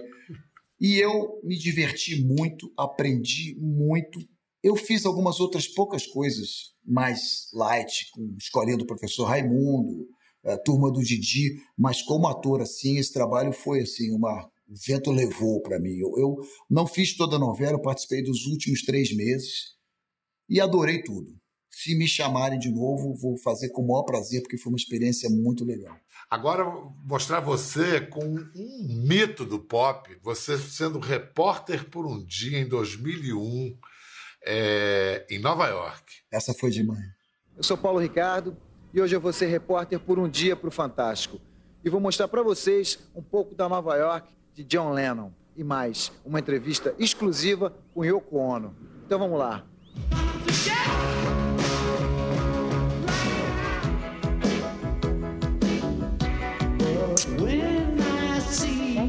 E 0.79 0.99
eu 1.03 1.41
me 1.43 1.57
diverti 1.57 2.23
muito, 2.23 2.71
aprendi 2.77 3.55
muito. 3.59 4.19
Eu 4.63 4.77
fiz 4.77 5.05
algumas 5.05 5.41
outras 5.41 5.67
poucas 5.67 6.07
coisas 6.07 6.73
mais 6.85 7.49
light, 7.53 8.09
com 8.13 8.35
escolinha 8.39 8.77
do 8.77 8.85
professor 8.85 9.25
Raimundo, 9.25 10.07
a 10.45 10.57
turma 10.57 10.91
do 10.91 11.01
Didi, 11.01 11.55
mas 11.77 12.01
como 12.01 12.27
ator, 12.27 12.61
assim, 12.61 12.97
esse 12.97 13.11
trabalho 13.11 13.51
foi 13.51 13.81
assim, 13.81 14.11
uma 14.11 14.49
o 14.65 14.75
vento 14.87 15.11
levou 15.11 15.61
para 15.61 15.79
mim. 15.79 15.97
Eu, 15.97 16.17
eu 16.17 16.37
não 16.69 16.87
fiz 16.87 17.15
toda 17.15 17.35
a 17.35 17.39
novela, 17.39 17.73
eu 17.73 17.81
participei 17.81 18.23
dos 18.23 18.45
últimos 18.45 18.81
três 18.81 19.13
meses 19.13 19.73
e 20.49 20.59
adorei 20.59 21.03
tudo. 21.03 21.35
Se 21.69 21.95
me 21.95 22.07
chamarem 22.07 22.59
de 22.59 22.71
novo, 22.71 23.13
vou 23.15 23.37
fazer 23.37 23.69
com 23.69 23.81
o 23.81 23.87
maior 23.87 24.03
prazer, 24.03 24.41
porque 24.41 24.57
foi 24.57 24.71
uma 24.71 24.77
experiência 24.77 25.29
muito 25.29 25.65
legal. 25.65 25.97
Agora, 26.29 26.63
mostrar 27.03 27.39
você 27.39 27.99
com 27.99 28.23
um 28.23 29.03
mito 29.05 29.45
do 29.45 29.59
pop, 29.59 30.09
você 30.21 30.57
sendo 30.57 30.99
repórter 30.99 31.89
por 31.89 32.05
um 32.05 32.23
dia 32.23 32.59
em 32.59 32.67
2001 32.67 33.77
é, 34.45 35.25
em 35.29 35.39
Nova 35.39 35.67
York. 35.67 36.03
Essa 36.31 36.53
foi 36.53 36.69
demais. 36.69 37.03
Eu 37.55 37.63
sou 37.63 37.77
Paulo 37.77 37.99
Ricardo 37.99 38.55
e 38.93 39.01
hoje 39.01 39.15
eu 39.15 39.21
vou 39.21 39.33
ser 39.33 39.47
repórter 39.47 39.99
por 39.99 40.19
um 40.19 40.27
dia 40.27 40.55
para 40.55 40.67
o 40.67 40.71
Fantástico. 40.71 41.39
E 41.83 41.89
vou 41.89 41.99
mostrar 41.99 42.27
para 42.27 42.41
vocês 42.41 42.99
um 43.15 43.21
pouco 43.21 43.55
da 43.55 43.67
Nova 43.67 43.95
York 43.95 44.33
de 44.53 44.63
John 44.63 44.91
Lennon 44.91 45.31
e 45.55 45.63
mais 45.63 46.11
uma 46.25 46.39
entrevista 46.39 46.95
exclusiva 46.97 47.73
com 47.93 48.05
Yoko 48.05 48.37
Ono. 48.37 48.75
Então 49.05 49.19
vamos 49.19 49.37
lá. 49.37 49.65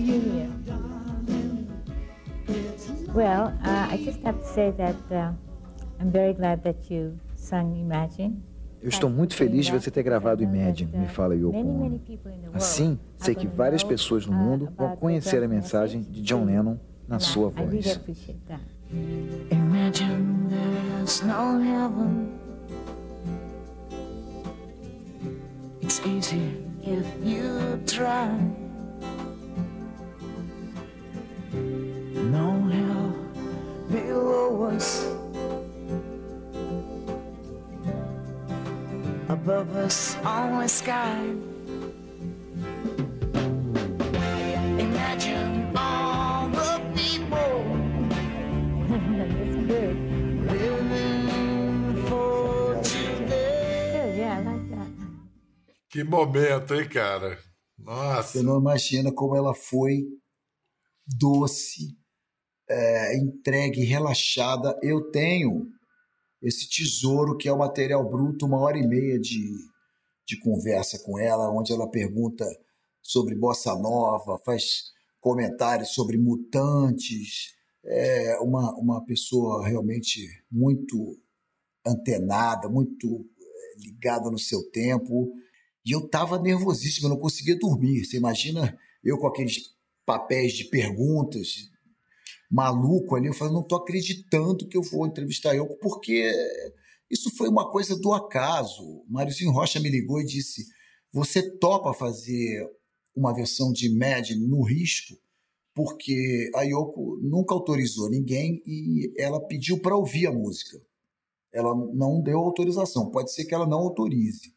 You. 0.05 0.54
Well, 3.15 3.57
uh, 3.65 3.87
I 3.93 4.03
just 4.05 4.21
have 4.25 4.41
to 4.41 4.45
say 4.45 4.73
that 4.73 4.97
uh, 5.09 5.31
I'm 6.01 6.11
very 6.11 6.33
glad 6.33 6.65
that 6.65 6.91
you 6.91 7.17
sung 7.37 7.77
Imagine. 7.79 8.43
Eu 8.83 8.89
estou 8.89 9.09
muito 9.09 9.35
feliz 9.35 9.67
de 9.67 9.73
você 9.73 9.89
ter 9.91 10.03
gravado 10.03 10.43
Imagine, 10.43 10.91
me 10.99 11.07
fala 11.07 11.37
Yoko 11.37 11.57
Ono. 11.57 12.01
Assim, 12.53 12.99
sei 13.17 13.35
que 13.35 13.47
várias 13.47 13.85
pessoas 13.85 14.27
no 14.27 14.33
mundo 14.33 14.69
vão 14.77 14.97
conhecer 14.97 15.43
a 15.43 15.49
mensagem 15.49 16.03
de 16.03 16.21
John 16.23 16.45
Lennon 16.45 16.77
na 17.09 17.21
sua 17.21 17.49
voz. 17.49 18.01
Imagine 19.51 20.49
there's 20.51 21.23
no 21.23 21.61
heaven. 21.61 22.29
It's 25.81 26.01
easy 26.05 26.53
if 26.83 27.07
you 27.23 27.79
try. 27.87 28.29
No 32.31 32.64
below 33.95 34.65
us. 34.75 35.07
Above 39.29 39.77
us, 39.77 40.17
only 40.25 40.69
sky. 40.69 41.23
Imagine 44.79 45.73
all 45.77 46.49
the 46.49 46.81
people 46.95 47.63
That's 48.89 49.57
good. 49.71 49.97
living 50.51 52.07
for 52.09 52.75
today. 52.83 53.93
Good, 53.95 54.19
yeah, 54.19 54.39
I 54.39 54.43
like 54.43 54.69
that. 54.71 54.91
Que 55.91 56.05
momento, 56.05 56.75
hein, 56.75 56.89
cara? 56.89 57.39
Nossa. 57.79 58.23
Você 58.39 58.43
não 58.43 58.59
imagina 58.59 59.13
como 59.13 59.37
ela 59.37 59.55
foi 59.55 60.05
doce, 61.07 61.97
é, 62.69 63.17
entregue, 63.17 63.85
relaxada. 63.85 64.79
Eu 64.83 65.11
tenho 65.11 65.69
esse 66.43 66.69
tesouro 66.69 67.37
que 67.37 67.49
é 67.49 67.53
o 67.53 67.59
material 67.59 68.09
bruto, 68.09 68.47
uma 68.47 68.59
hora 68.59 68.79
e 68.79 68.87
meia 68.87 69.19
de, 69.19 69.51
de 70.27 70.39
conversa 70.39 70.99
com 70.99 71.19
ela, 71.19 71.51
onde 71.51 71.73
ela 71.73 71.91
pergunta 71.91 72.45
sobre 73.03 73.35
bossa 73.35 73.75
nova, 73.75 74.39
faz 74.45 74.93
comentários 75.21 75.95
sobre 75.95 76.19
mutantes, 76.19 77.55
é 77.85 78.39
uma, 78.41 78.75
uma 78.77 79.05
pessoa 79.05 79.67
realmente 79.67 80.27
muito 80.51 81.19
antenada, 81.87 82.69
muito 82.69 83.27
é, 83.39 83.81
ligada 83.81 84.31
no 84.31 84.39
seu 84.39 84.63
tempo. 84.71 85.33
E 85.85 85.93
eu 85.93 86.01
estava 86.01 86.39
nervosíssimo, 86.39 87.07
eu 87.07 87.11
não 87.11 87.19
conseguia 87.19 87.59
dormir. 87.59 88.05
Você 88.05 88.17
imagina 88.17 88.79
eu 89.03 89.19
com 89.19 89.27
aqueles 89.27 89.75
papéis 90.07 90.55
de 90.55 90.65
perguntas, 90.65 91.71
maluco 92.55 93.17
ali, 93.17 93.27
eu 93.27 93.35
falei, 93.35 93.53
não 93.53 93.63
estou 93.63 93.79
acreditando 93.79 94.69
que 94.69 94.77
eu 94.77 94.83
vou 94.83 95.07
entrevistar 95.07 95.57
eu, 95.57 95.67
porque 95.79 96.33
isso 97.11 97.35
foi 97.37 97.49
uma 97.49 97.69
coisa 97.69 97.99
do 97.99 98.13
acaso. 98.13 99.05
Máriozinho 99.09 99.51
Rocha 99.51 99.81
me 99.81 99.91
ligou 99.91 100.21
e 100.21 100.25
disse: 100.25 100.65
Você 101.13 101.43
topa 101.59 101.93
fazer 101.93 102.71
uma 103.15 103.35
versão 103.35 103.73
de 103.73 103.93
Mad 103.93 104.31
no 104.31 104.63
risco? 104.63 105.19
Porque 105.75 106.51
a 106.55 106.63
Yoko 106.63 107.19
nunca 107.21 107.53
autorizou 107.53 108.09
ninguém 108.09 108.63
e 108.65 109.13
ela 109.19 109.41
pediu 109.41 109.81
para 109.81 109.97
ouvir 109.97 110.29
a 110.29 110.33
música. 110.33 110.81
Ela 111.53 111.75
não 111.75 112.23
deu 112.23 112.39
autorização, 112.39 113.11
pode 113.11 113.33
ser 113.33 113.45
que 113.45 113.55
ela 113.55 113.67
não 113.67 113.79
autorize. 113.79 114.55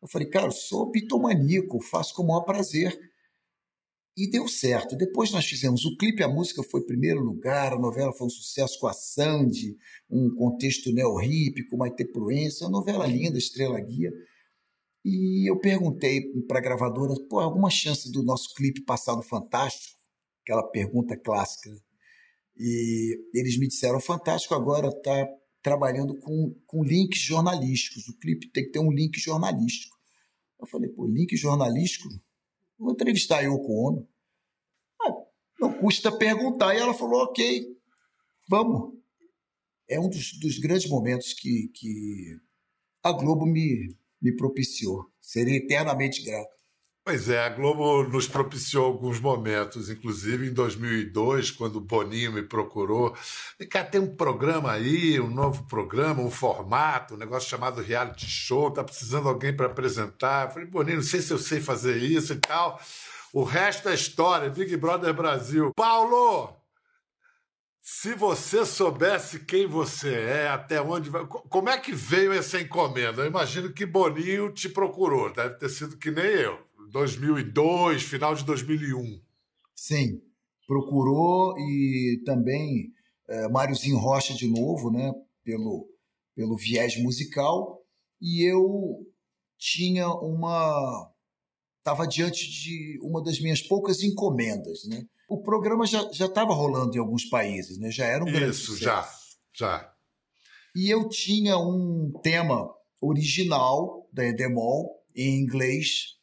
Eu 0.00 0.06
falei, 0.06 0.28
cara, 0.28 0.46
eu 0.46 0.52
sou 0.52 0.90
pitomaníaco, 0.92 1.80
faço 1.80 2.14
com 2.14 2.22
o 2.22 2.28
maior 2.28 2.42
prazer. 2.42 3.09
E 4.16 4.28
deu 4.28 4.48
certo. 4.48 4.96
Depois 4.96 5.30
nós 5.30 5.46
fizemos 5.46 5.84
o 5.84 5.96
clipe, 5.96 6.22
a 6.22 6.28
música 6.28 6.62
foi 6.62 6.84
primeiro 6.84 7.20
lugar, 7.20 7.72
a 7.72 7.78
novela 7.78 8.12
foi 8.12 8.26
um 8.26 8.30
sucesso 8.30 8.78
com 8.78 8.86
a 8.86 8.92
Sandy, 8.92 9.76
um 10.10 10.34
contexto 10.34 10.92
neo-hip, 10.92 11.66
com 11.68 11.76
Maite 11.76 12.04
Proença, 12.04 12.64
uma 12.64 12.78
novela 12.78 13.06
linda, 13.06 13.38
Estrela 13.38 13.80
Guia. 13.80 14.10
E 15.04 15.50
eu 15.50 15.58
perguntei 15.58 16.20
para 16.46 16.58
a 16.58 16.62
gravadora, 16.62 17.14
pô, 17.28 17.40
alguma 17.40 17.70
chance 17.70 18.10
do 18.10 18.22
nosso 18.22 18.52
clipe 18.54 18.82
passar 18.82 19.16
no 19.16 19.22
Fantástico? 19.22 19.98
Aquela 20.42 20.64
pergunta 20.64 21.16
clássica. 21.16 21.70
E 22.58 23.18
eles 23.32 23.58
me 23.58 23.68
disseram, 23.68 24.00
Fantástico 24.00 24.54
agora 24.54 24.88
está 24.88 25.26
trabalhando 25.62 26.18
com, 26.18 26.54
com 26.66 26.84
links 26.84 27.20
jornalísticos. 27.20 28.08
O 28.08 28.18
clipe 28.18 28.50
tem 28.50 28.64
que 28.64 28.72
ter 28.72 28.80
um 28.80 28.92
link 28.92 29.18
jornalístico. 29.18 29.96
Eu 30.60 30.66
falei, 30.66 30.90
pô, 30.90 31.06
link 31.06 31.34
jornalístico? 31.36 32.08
Vou 32.80 32.92
entrevistar 32.92 33.40
a 33.40 33.42
Yoko 33.42 33.88
Ono. 33.88 34.08
Ah, 35.02 35.14
não 35.60 35.74
custa 35.74 36.10
perguntar. 36.10 36.74
E 36.74 36.78
ela 36.78 36.94
falou, 36.94 37.24
ok, 37.24 37.76
vamos. 38.48 38.98
É 39.86 40.00
um 40.00 40.08
dos, 40.08 40.38
dos 40.40 40.58
grandes 40.58 40.88
momentos 40.88 41.34
que, 41.34 41.68
que 41.74 42.40
a 43.02 43.12
Globo 43.12 43.44
me, 43.44 43.94
me 44.20 44.34
propiciou. 44.34 45.04
Serei 45.20 45.56
eternamente 45.56 46.22
grato. 46.22 46.59
Pois 47.10 47.28
é, 47.28 47.44
a 47.44 47.48
Globo 47.48 48.04
nos 48.04 48.28
propiciou 48.28 48.84
alguns 48.84 49.18
momentos, 49.18 49.90
inclusive 49.90 50.46
em 50.46 50.52
2002, 50.52 51.50
quando 51.50 51.74
o 51.74 51.80
Boninho 51.80 52.32
me 52.32 52.40
procurou. 52.40 53.16
Vem 53.58 53.68
cá, 53.68 53.82
tem 53.82 54.00
um 54.00 54.14
programa 54.14 54.70
aí, 54.70 55.18
um 55.18 55.28
novo 55.28 55.64
programa, 55.64 56.22
um 56.22 56.30
formato, 56.30 57.14
um 57.14 57.16
negócio 57.16 57.50
chamado 57.50 57.82
reality 57.82 58.26
show, 58.26 58.70
tá 58.70 58.84
precisando 58.84 59.28
alguém 59.28 59.52
para 59.52 59.66
apresentar. 59.66 60.46
Eu 60.46 60.50
falei, 60.52 60.68
Boninho, 60.68 60.98
não 60.98 61.02
sei 61.02 61.20
se 61.20 61.32
eu 61.32 61.38
sei 61.38 61.60
fazer 61.60 61.96
isso 61.96 62.34
e 62.34 62.36
tal. 62.36 62.80
O 63.32 63.42
resto 63.42 63.88
é 63.88 63.94
história, 63.94 64.48
Big 64.48 64.76
Brother 64.76 65.12
Brasil. 65.12 65.72
Paulo, 65.74 66.56
se 67.80 68.14
você 68.14 68.64
soubesse 68.64 69.40
quem 69.40 69.66
você 69.66 70.14
é, 70.14 70.48
até 70.48 70.80
onde 70.80 71.10
vai. 71.10 71.26
Como 71.26 71.68
é 71.68 71.76
que 71.76 71.92
veio 71.92 72.32
essa 72.32 72.60
encomenda? 72.60 73.22
Eu 73.22 73.26
imagino 73.26 73.72
que 73.72 73.84
Boninho 73.84 74.52
te 74.52 74.68
procurou, 74.68 75.32
deve 75.32 75.56
ter 75.56 75.68
sido 75.68 75.96
que 75.96 76.12
nem 76.12 76.24
eu. 76.24 76.69
2002, 76.90 78.02
final 78.02 78.34
de 78.34 78.44
2001. 78.44 79.20
Sim, 79.74 80.20
procurou 80.66 81.58
e 81.58 82.22
também 82.24 82.92
é, 83.28 83.48
Máriozinho 83.48 83.98
Rocha 83.98 84.34
de 84.34 84.48
novo, 84.48 84.90
né, 84.90 85.12
pelo, 85.44 85.88
pelo 86.34 86.56
viés 86.56 86.96
musical, 87.00 87.82
e 88.20 88.42
eu 88.44 89.06
tinha 89.58 90.08
uma 90.08 91.10
estava 91.78 92.06
diante 92.06 92.48
de 92.50 92.98
uma 93.02 93.22
das 93.22 93.40
minhas 93.40 93.62
poucas 93.62 94.02
encomendas, 94.02 94.84
né? 94.86 95.06
O 95.28 95.42
programa 95.42 95.86
já 95.86 96.10
já 96.12 96.26
estava 96.26 96.52
rolando 96.52 96.94
em 96.94 97.00
alguns 97.00 97.24
países, 97.24 97.78
né? 97.78 97.90
Já 97.90 98.04
era 98.04 98.22
um 98.22 98.26
grande 98.26 98.50
Isso, 98.50 98.76
já, 98.76 99.08
já. 99.54 99.92
E 100.76 100.90
eu 100.90 101.08
tinha 101.08 101.58
um 101.58 102.12
tema 102.22 102.70
original 103.00 104.08
da 104.12 104.28
Endemol 104.28 105.02
em 105.16 105.40
inglês 105.40 106.19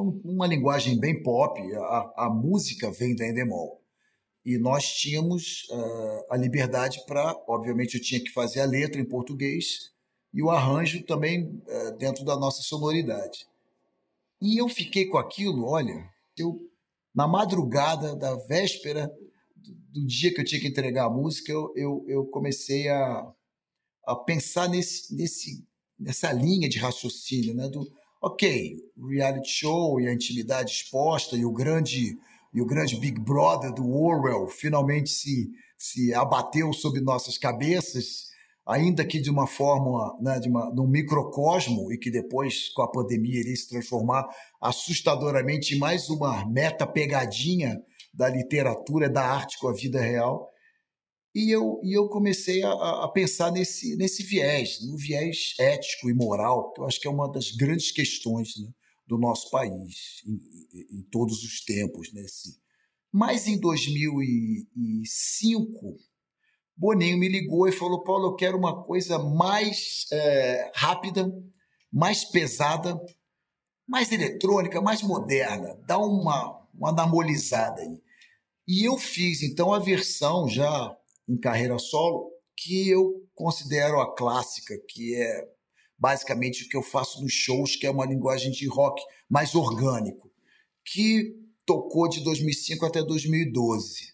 uma 0.00 0.46
linguagem 0.46 0.98
bem 0.98 1.22
pop, 1.22 1.60
a, 1.74 2.26
a 2.26 2.30
música 2.30 2.90
vem 2.90 3.14
da 3.14 3.26
Endemol. 3.26 3.82
E 4.44 4.58
nós 4.58 4.92
tínhamos 4.94 5.68
uh, 5.70 6.26
a 6.30 6.36
liberdade 6.36 7.04
para, 7.06 7.36
obviamente, 7.46 7.94
eu 7.94 8.02
tinha 8.02 8.22
que 8.22 8.30
fazer 8.30 8.60
a 8.60 8.66
letra 8.66 9.00
em 9.00 9.04
português 9.04 9.92
e 10.34 10.42
o 10.42 10.50
arranjo 10.50 11.04
também 11.04 11.44
uh, 11.44 11.96
dentro 11.98 12.24
da 12.24 12.36
nossa 12.36 12.62
sonoridade. 12.62 13.46
E 14.40 14.60
eu 14.60 14.68
fiquei 14.68 15.06
com 15.06 15.18
aquilo, 15.18 15.66
olha, 15.66 16.08
eu 16.36 16.68
na 17.14 17.28
madrugada 17.28 18.16
da 18.16 18.34
véspera 18.34 19.12
do 19.54 20.06
dia 20.06 20.32
que 20.34 20.40
eu 20.40 20.44
tinha 20.44 20.60
que 20.60 20.66
entregar 20.66 21.04
a 21.04 21.10
música, 21.10 21.52
eu, 21.52 21.72
eu, 21.76 22.04
eu 22.08 22.26
comecei 22.26 22.88
a, 22.88 23.32
a 24.06 24.16
pensar 24.16 24.68
nesse, 24.68 25.14
nesse, 25.14 25.64
nessa 25.98 26.32
linha 26.32 26.68
de 26.68 26.78
raciocínio, 26.78 27.54
né? 27.54 27.68
Do, 27.68 27.86
ok, 28.22 28.76
reality 29.10 29.48
show 29.48 30.00
e 30.00 30.06
a 30.06 30.12
intimidade 30.12 30.70
exposta 30.70 31.36
e 31.36 31.44
o 31.44 31.52
grande 31.52 32.16
e 32.54 32.60
o 32.60 32.66
grande 32.66 32.96
Big 32.96 33.18
Brother 33.18 33.72
do 33.72 33.90
Orwell 33.90 34.46
finalmente 34.46 35.10
se, 35.10 35.50
se 35.78 36.12
abateu 36.12 36.72
sobre 36.72 37.00
nossas 37.00 37.38
cabeças, 37.38 38.26
ainda 38.66 39.04
que 39.06 39.20
de 39.20 39.30
uma 39.30 39.46
forma, 39.46 40.16
né, 40.20 40.38
de, 40.38 40.48
uma, 40.48 40.70
de 40.70 40.80
um 40.80 40.86
microcosmo, 40.86 41.90
e 41.90 41.96
que 41.96 42.10
depois, 42.10 42.68
com 42.68 42.82
a 42.82 42.90
pandemia, 42.90 43.40
iria 43.40 43.56
se 43.56 43.68
transformar 43.68 44.28
assustadoramente 44.60 45.74
em 45.74 45.78
mais 45.78 46.10
uma 46.10 46.44
meta 46.44 46.86
pegadinha 46.86 47.82
da 48.12 48.28
literatura, 48.28 49.08
da 49.08 49.24
arte 49.24 49.58
com 49.58 49.68
a 49.68 49.72
vida 49.72 50.00
real. 50.00 50.51
E 51.34 51.50
eu, 51.50 51.80
e 51.82 51.96
eu 51.96 52.08
comecei 52.08 52.62
a, 52.62 52.72
a, 53.04 53.08
pensar 53.08 53.50
nesse, 53.50 53.96
nesse 53.96 54.22
viés, 54.22 54.82
no 54.82 54.98
viés 54.98 55.54
ético 55.58 56.10
e 56.10 56.14
moral, 56.14 56.72
que 56.72 56.80
eu 56.80 56.86
acho 56.86 57.00
que 57.00 57.08
é 57.08 57.10
uma 57.10 57.26
das 57.30 57.52
grandes 57.52 57.90
questões 57.90 58.54
né, 58.58 58.68
do 59.06 59.16
nosso 59.16 59.48
país, 59.50 60.22
em, 60.26 60.38
em, 60.98 61.02
todos 61.10 61.42
os 61.42 61.64
tempos. 61.64 62.12
Né, 62.12 62.22
Mas 63.10 63.46
em 63.46 63.58
2005, 63.58 65.96
Boninho 66.76 67.16
me 67.16 67.28
ligou 67.28 67.66
e 67.66 67.72
falou: 67.72 68.02
Paulo, 68.02 68.26
eu 68.26 68.34
quero 68.34 68.58
uma 68.58 68.84
coisa 68.84 69.18
mais 69.18 70.04
é, 70.12 70.70
rápida, 70.74 71.32
mais 71.90 72.26
pesada, 72.26 73.00
mais 73.88 74.12
eletrônica, 74.12 74.82
mais 74.82 75.02
moderna. 75.02 75.80
Dá 75.86 75.96
uma, 75.96 76.62
uma 76.74 76.90
anabolizada 76.90 77.80
aí. 77.80 78.02
E 78.68 78.86
eu 78.86 78.98
fiz, 78.98 79.42
então, 79.42 79.72
a 79.72 79.78
versão 79.78 80.46
já 80.48 80.94
em 81.28 81.38
carreira 81.38 81.78
solo, 81.78 82.30
que 82.56 82.88
eu 82.88 83.26
considero 83.34 84.00
a 84.00 84.14
clássica, 84.14 84.78
que 84.88 85.14
é 85.14 85.48
basicamente 85.98 86.64
o 86.64 86.68
que 86.68 86.76
eu 86.76 86.82
faço 86.82 87.22
nos 87.22 87.32
shows, 87.32 87.76
que 87.76 87.86
é 87.86 87.90
uma 87.90 88.06
linguagem 88.06 88.50
de 88.50 88.66
rock 88.66 89.02
mais 89.28 89.54
orgânico, 89.54 90.30
que 90.84 91.36
tocou 91.64 92.08
de 92.08 92.22
2005 92.22 92.84
até 92.84 93.02
2012. 93.02 94.12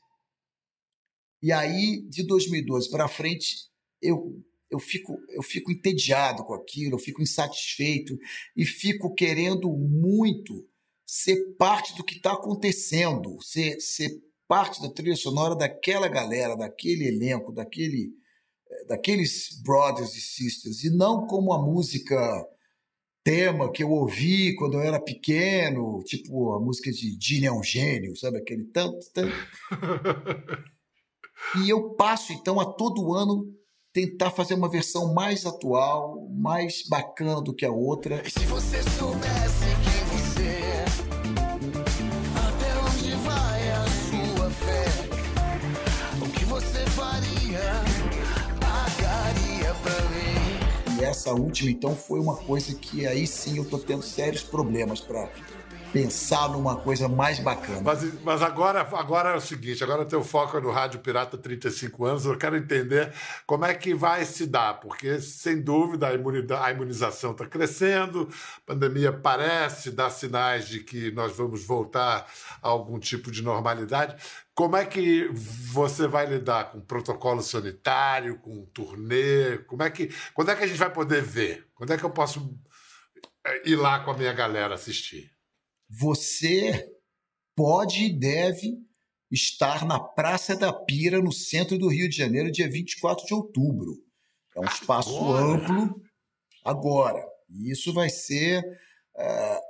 E 1.42 1.52
aí, 1.52 2.02
de 2.08 2.24
2012 2.24 2.90
para 2.90 3.08
frente, 3.08 3.68
eu, 4.02 4.44
eu, 4.70 4.78
fico, 4.78 5.18
eu 5.30 5.42
fico 5.42 5.72
entediado 5.72 6.44
com 6.44 6.54
aquilo, 6.54 6.94
eu 6.94 6.98
fico 6.98 7.22
insatisfeito 7.22 8.18
e 8.56 8.64
fico 8.64 9.14
querendo 9.14 9.70
muito 9.70 10.68
ser 11.06 11.54
parte 11.56 11.96
do 11.96 12.04
que 12.04 12.16
está 12.16 12.32
acontecendo, 12.32 13.40
ser, 13.40 13.80
ser 13.80 14.10
parte 14.48 14.80
da 14.80 14.88
trilha 14.88 15.14
sonora 15.14 15.54
daquela 15.54 16.08
galera, 16.08 16.56
daquele 16.56 17.06
elenco, 17.06 17.52
daquele, 17.52 18.10
eh, 18.70 18.86
daqueles 18.86 19.60
brothers 19.62 20.16
e 20.16 20.20
sisters, 20.20 20.82
e 20.82 20.90
não 20.90 21.26
como 21.26 21.52
a 21.52 21.62
música 21.62 22.16
tema 23.22 23.70
que 23.70 23.82
eu 23.82 23.90
ouvi 23.90 24.56
quando 24.56 24.74
eu 24.74 24.80
era 24.80 24.98
pequeno, 24.98 26.02
tipo 26.04 26.54
a 26.54 26.60
música 26.60 26.90
de 26.90 27.14
Gene 27.20 27.44
é 27.44 27.52
um 27.52 27.62
gênio, 27.62 28.16
sabe? 28.16 28.38
Aquele 28.38 28.64
tanto, 28.64 28.98
tanto. 29.12 29.34
e 31.62 31.68
eu 31.68 31.90
passo, 31.90 32.32
então, 32.32 32.58
a 32.58 32.64
todo 32.64 33.14
ano 33.14 33.54
tentar 33.92 34.30
fazer 34.30 34.54
uma 34.54 34.70
versão 34.70 35.12
mais 35.12 35.44
atual, 35.44 36.26
mais 36.30 36.84
bacana 36.88 37.42
do 37.42 37.54
que 37.54 37.66
a 37.66 37.70
outra. 37.70 38.22
E 38.26 38.30
se 38.30 38.46
você 38.46 38.82
soubesse 38.82 39.67
essa 51.18 51.32
última, 51.32 51.70
então, 51.70 51.96
foi 51.96 52.20
uma 52.20 52.36
coisa 52.36 52.72
que 52.74 53.04
aí 53.04 53.26
sim 53.26 53.58
eu 53.58 53.64
tô 53.64 53.76
tendo 53.76 54.02
sérios 54.02 54.42
problemas 54.42 55.00
para 55.00 55.28
pensar 55.92 56.50
numa 56.50 56.76
coisa 56.76 57.08
mais 57.08 57.38
bacana. 57.40 57.80
Mas, 57.82 58.22
mas 58.22 58.42
agora, 58.42 58.80
agora 58.80 59.30
é 59.30 59.36
o 59.36 59.40
seguinte, 59.40 59.82
agora 59.82 60.04
teu 60.04 60.22
foco 60.22 60.56
é 60.56 60.60
no 60.60 60.70
Rádio 60.70 61.00
Pirata 61.00 61.36
35 61.36 62.04
anos, 62.04 62.24
eu 62.26 62.36
quero 62.36 62.56
entender 62.56 63.12
como 63.46 63.64
é 63.64 63.74
que 63.74 63.94
vai 63.94 64.24
se 64.24 64.46
dar, 64.46 64.80
porque, 64.80 65.20
sem 65.20 65.60
dúvida, 65.60 66.08
a, 66.08 66.70
imunização 66.70 67.32
está 67.32 67.46
crescendo, 67.46 68.28
a 68.58 68.72
pandemia 68.72 69.12
parece 69.12 69.90
dar 69.90 70.10
sinais 70.10 70.68
de 70.68 70.80
que 70.80 71.10
nós 71.12 71.36
vamos 71.36 71.64
voltar 71.64 72.26
a 72.62 72.68
algum 72.68 72.98
tipo 72.98 73.30
de 73.30 73.42
normalidade. 73.42 74.14
Como 74.58 74.76
é 74.76 74.84
que 74.84 75.28
você 75.72 76.08
vai 76.08 76.26
lidar 76.26 76.72
com 76.72 76.80
protocolo 76.80 77.40
sanitário, 77.42 78.40
com 78.40 78.66
turnê? 78.66 79.58
Como 79.58 79.84
é 79.84 79.88
que, 79.88 80.12
quando 80.34 80.50
é 80.50 80.56
que 80.56 80.64
a 80.64 80.66
gente 80.66 80.80
vai 80.80 80.92
poder 80.92 81.22
ver? 81.22 81.68
Quando 81.76 81.92
é 81.92 81.96
que 81.96 82.02
eu 82.02 82.10
posso 82.10 82.58
ir 83.64 83.76
lá 83.76 84.00
com 84.00 84.10
a 84.10 84.18
minha 84.18 84.32
galera 84.32 84.74
assistir? 84.74 85.30
Você 85.88 86.92
pode 87.54 88.06
e 88.06 88.12
deve 88.12 88.80
estar 89.30 89.86
na 89.86 90.00
Praça 90.00 90.56
da 90.56 90.72
Pira, 90.72 91.22
no 91.22 91.30
centro 91.30 91.78
do 91.78 91.86
Rio 91.86 92.08
de 92.08 92.16
Janeiro, 92.16 92.50
dia 92.50 92.68
24 92.68 93.26
de 93.26 93.34
outubro. 93.34 93.94
É 94.56 94.60
um 94.60 94.64
espaço 94.64 95.16
Agora? 95.16 95.54
amplo 95.54 96.02
agora. 96.64 97.24
E 97.48 97.70
isso 97.70 97.92
vai 97.92 98.10
ser 98.10 98.64
eh, 98.64 98.78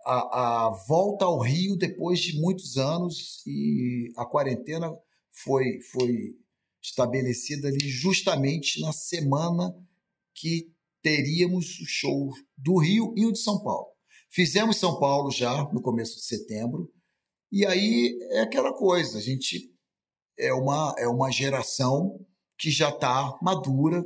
a, 0.05 0.67
a 0.67 0.71
volta 0.87 1.25
ao 1.25 1.39
Rio 1.41 1.77
depois 1.77 2.21
de 2.21 2.39
muitos 2.39 2.77
anos 2.77 3.43
e 3.47 4.13
a 4.17 4.27
quarentena 4.27 4.95
foi, 5.31 5.81
foi 5.93 6.37
estabelecida 6.83 7.69
ali 7.69 7.89
justamente 7.89 8.81
na 8.81 8.93
semana 8.93 9.75
que 10.35 10.71
teríamos 11.03 11.81
o 11.81 11.87
show 11.87 12.31
do 12.57 12.77
Rio 12.79 13.15
e 13.17 13.27
o 13.27 13.33
de 13.33 13.39
São 13.39 13.63
Paulo. 13.63 13.89
Fizemos 14.31 14.77
São 14.77 14.99
Paulo 14.99 15.31
já 15.31 15.65
no 15.73 15.81
começo 15.81 16.17
de 16.17 16.25
setembro, 16.25 16.93
e 17.51 17.65
aí 17.65 18.19
é 18.33 18.41
aquela 18.41 18.75
coisa, 18.75 19.19
a 19.19 19.21
gente 19.23 19.73
é 20.39 20.53
uma, 20.53 20.95
é 20.99 21.09
uma 21.09 21.31
geração 21.31 22.21
que 22.59 22.71
já 22.71 22.91
está 22.91 23.39
madura, 23.41 24.05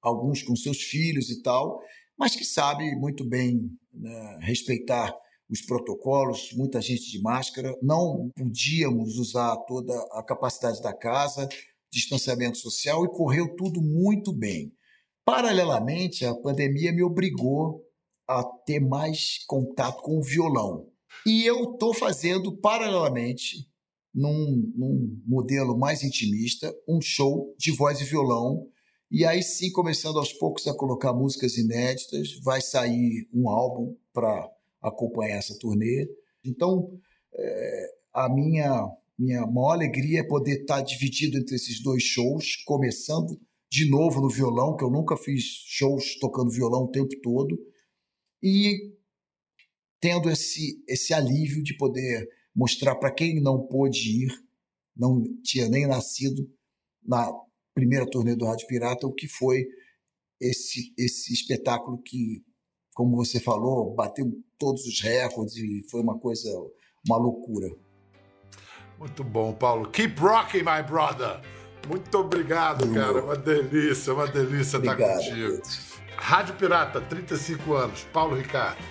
alguns 0.00 0.42
com 0.42 0.56
seus 0.56 0.80
filhos 0.80 1.28
e 1.28 1.42
tal, 1.42 1.82
mas 2.18 2.34
que 2.34 2.44
sabe 2.44 2.94
muito 2.96 3.24
bem 3.24 3.70
né, 3.94 4.38
respeitar 4.40 5.14
os 5.48 5.62
protocolos, 5.62 6.52
muita 6.52 6.80
gente 6.80 7.10
de 7.10 7.22
máscara, 7.22 7.74
não 7.82 8.30
podíamos 8.36 9.16
usar 9.18 9.56
toda 9.66 9.94
a 10.12 10.22
capacidade 10.22 10.82
da 10.82 10.92
casa, 10.92 11.48
distanciamento 11.90 12.58
social 12.58 13.04
e 13.04 13.08
correu 13.08 13.56
tudo 13.56 13.80
muito 13.80 14.32
bem. 14.32 14.72
Paralelamente, 15.24 16.24
a 16.24 16.34
pandemia 16.34 16.92
me 16.92 17.02
obrigou 17.02 17.82
a 18.26 18.44
ter 18.44 18.80
mais 18.80 19.44
contato 19.46 20.02
com 20.02 20.18
o 20.18 20.22
violão. 20.22 20.86
E 21.24 21.44
eu 21.44 21.72
estou 21.72 21.94
fazendo, 21.94 22.56
paralelamente, 22.58 23.66
num, 24.14 24.72
num 24.76 25.22
modelo 25.26 25.78
mais 25.78 26.02
intimista, 26.02 26.74
um 26.86 27.00
show 27.00 27.54
de 27.58 27.70
voz 27.70 28.00
e 28.00 28.04
violão. 28.04 28.66
E 29.10 29.24
aí 29.24 29.42
sim, 29.42 29.72
começando 29.72 30.18
aos 30.18 30.34
poucos 30.34 30.66
a 30.66 30.74
colocar 30.74 31.14
músicas 31.14 31.56
inéditas, 31.56 32.38
vai 32.42 32.60
sair 32.60 33.26
um 33.32 33.48
álbum 33.48 33.96
para 34.12 34.50
acompanhar 34.82 35.38
essa 35.38 35.58
turnê. 35.58 36.06
Então, 36.44 36.90
é, 37.34 37.94
a 38.12 38.28
minha, 38.28 38.86
minha 39.18 39.46
maior 39.46 39.72
alegria 39.72 40.20
é 40.20 40.22
poder 40.22 40.60
estar 40.60 40.82
dividido 40.82 41.38
entre 41.38 41.56
esses 41.56 41.82
dois 41.82 42.02
shows, 42.02 42.56
começando 42.66 43.40
de 43.70 43.88
novo 43.88 44.20
no 44.20 44.28
violão, 44.28 44.76
que 44.76 44.84
eu 44.84 44.90
nunca 44.90 45.16
fiz 45.16 45.42
shows 45.66 46.18
tocando 46.18 46.50
violão 46.50 46.84
o 46.84 46.90
tempo 46.90 47.14
todo, 47.22 47.58
e 48.42 48.92
tendo 50.00 50.30
esse, 50.30 50.82
esse 50.86 51.14
alívio 51.14 51.62
de 51.62 51.74
poder 51.76 52.28
mostrar 52.54 52.94
para 52.96 53.12
quem 53.12 53.40
não 53.40 53.66
pôde 53.66 54.24
ir, 54.24 54.32
não 54.94 55.22
tinha 55.42 55.66
nem 55.68 55.86
nascido 55.86 56.46
na 57.02 57.30
primeira 57.78 58.10
turnê 58.10 58.34
do 58.34 58.44
Rádio 58.44 58.66
Pirata, 58.66 59.06
o 59.06 59.12
que 59.12 59.28
foi 59.28 59.64
esse, 60.40 60.92
esse 60.98 61.32
espetáculo 61.32 62.02
que, 62.02 62.42
como 62.92 63.16
você 63.16 63.38
falou, 63.38 63.94
bateu 63.94 64.26
todos 64.58 64.84
os 64.84 65.00
recordes 65.00 65.54
e 65.56 65.86
foi 65.88 66.00
uma 66.00 66.18
coisa, 66.18 66.50
uma 67.08 67.16
loucura. 67.16 67.68
Muito 68.98 69.22
bom, 69.22 69.52
Paulo. 69.52 69.88
Keep 69.90 70.20
rocking, 70.20 70.58
my 70.58 70.82
brother. 70.84 71.40
Muito 71.86 72.18
obrigado, 72.18 72.92
cara. 72.92 73.22
Uma 73.22 73.36
delícia, 73.36 74.12
uma 74.12 74.26
delícia 74.26 74.78
estar 74.78 74.96
contigo. 74.96 75.62
Rádio 76.16 76.56
Pirata, 76.56 77.00
35 77.00 77.74
anos. 77.74 78.02
Paulo 78.12 78.34
Ricardo. 78.34 78.82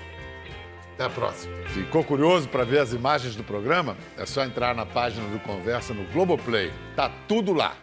Até 0.93 1.04
a 1.04 1.10
próxima. 1.10 1.54
Ficou 1.73 2.06
curioso 2.06 2.47
para 2.47 2.63
ver 2.63 2.80
as 2.80 2.93
imagens 2.93 3.36
do 3.36 3.43
programa? 3.43 3.97
É 4.17 4.26
só 4.26 4.45
entrar 4.45 4.73
na 4.73 4.86
página 4.86 5.28
do 5.28 5.39
Conversa 5.41 5.93
no 5.93 6.06
Globoplay. 6.13 6.71
Tá 6.95 7.10
tudo 7.28 7.52
lá. 7.52 7.78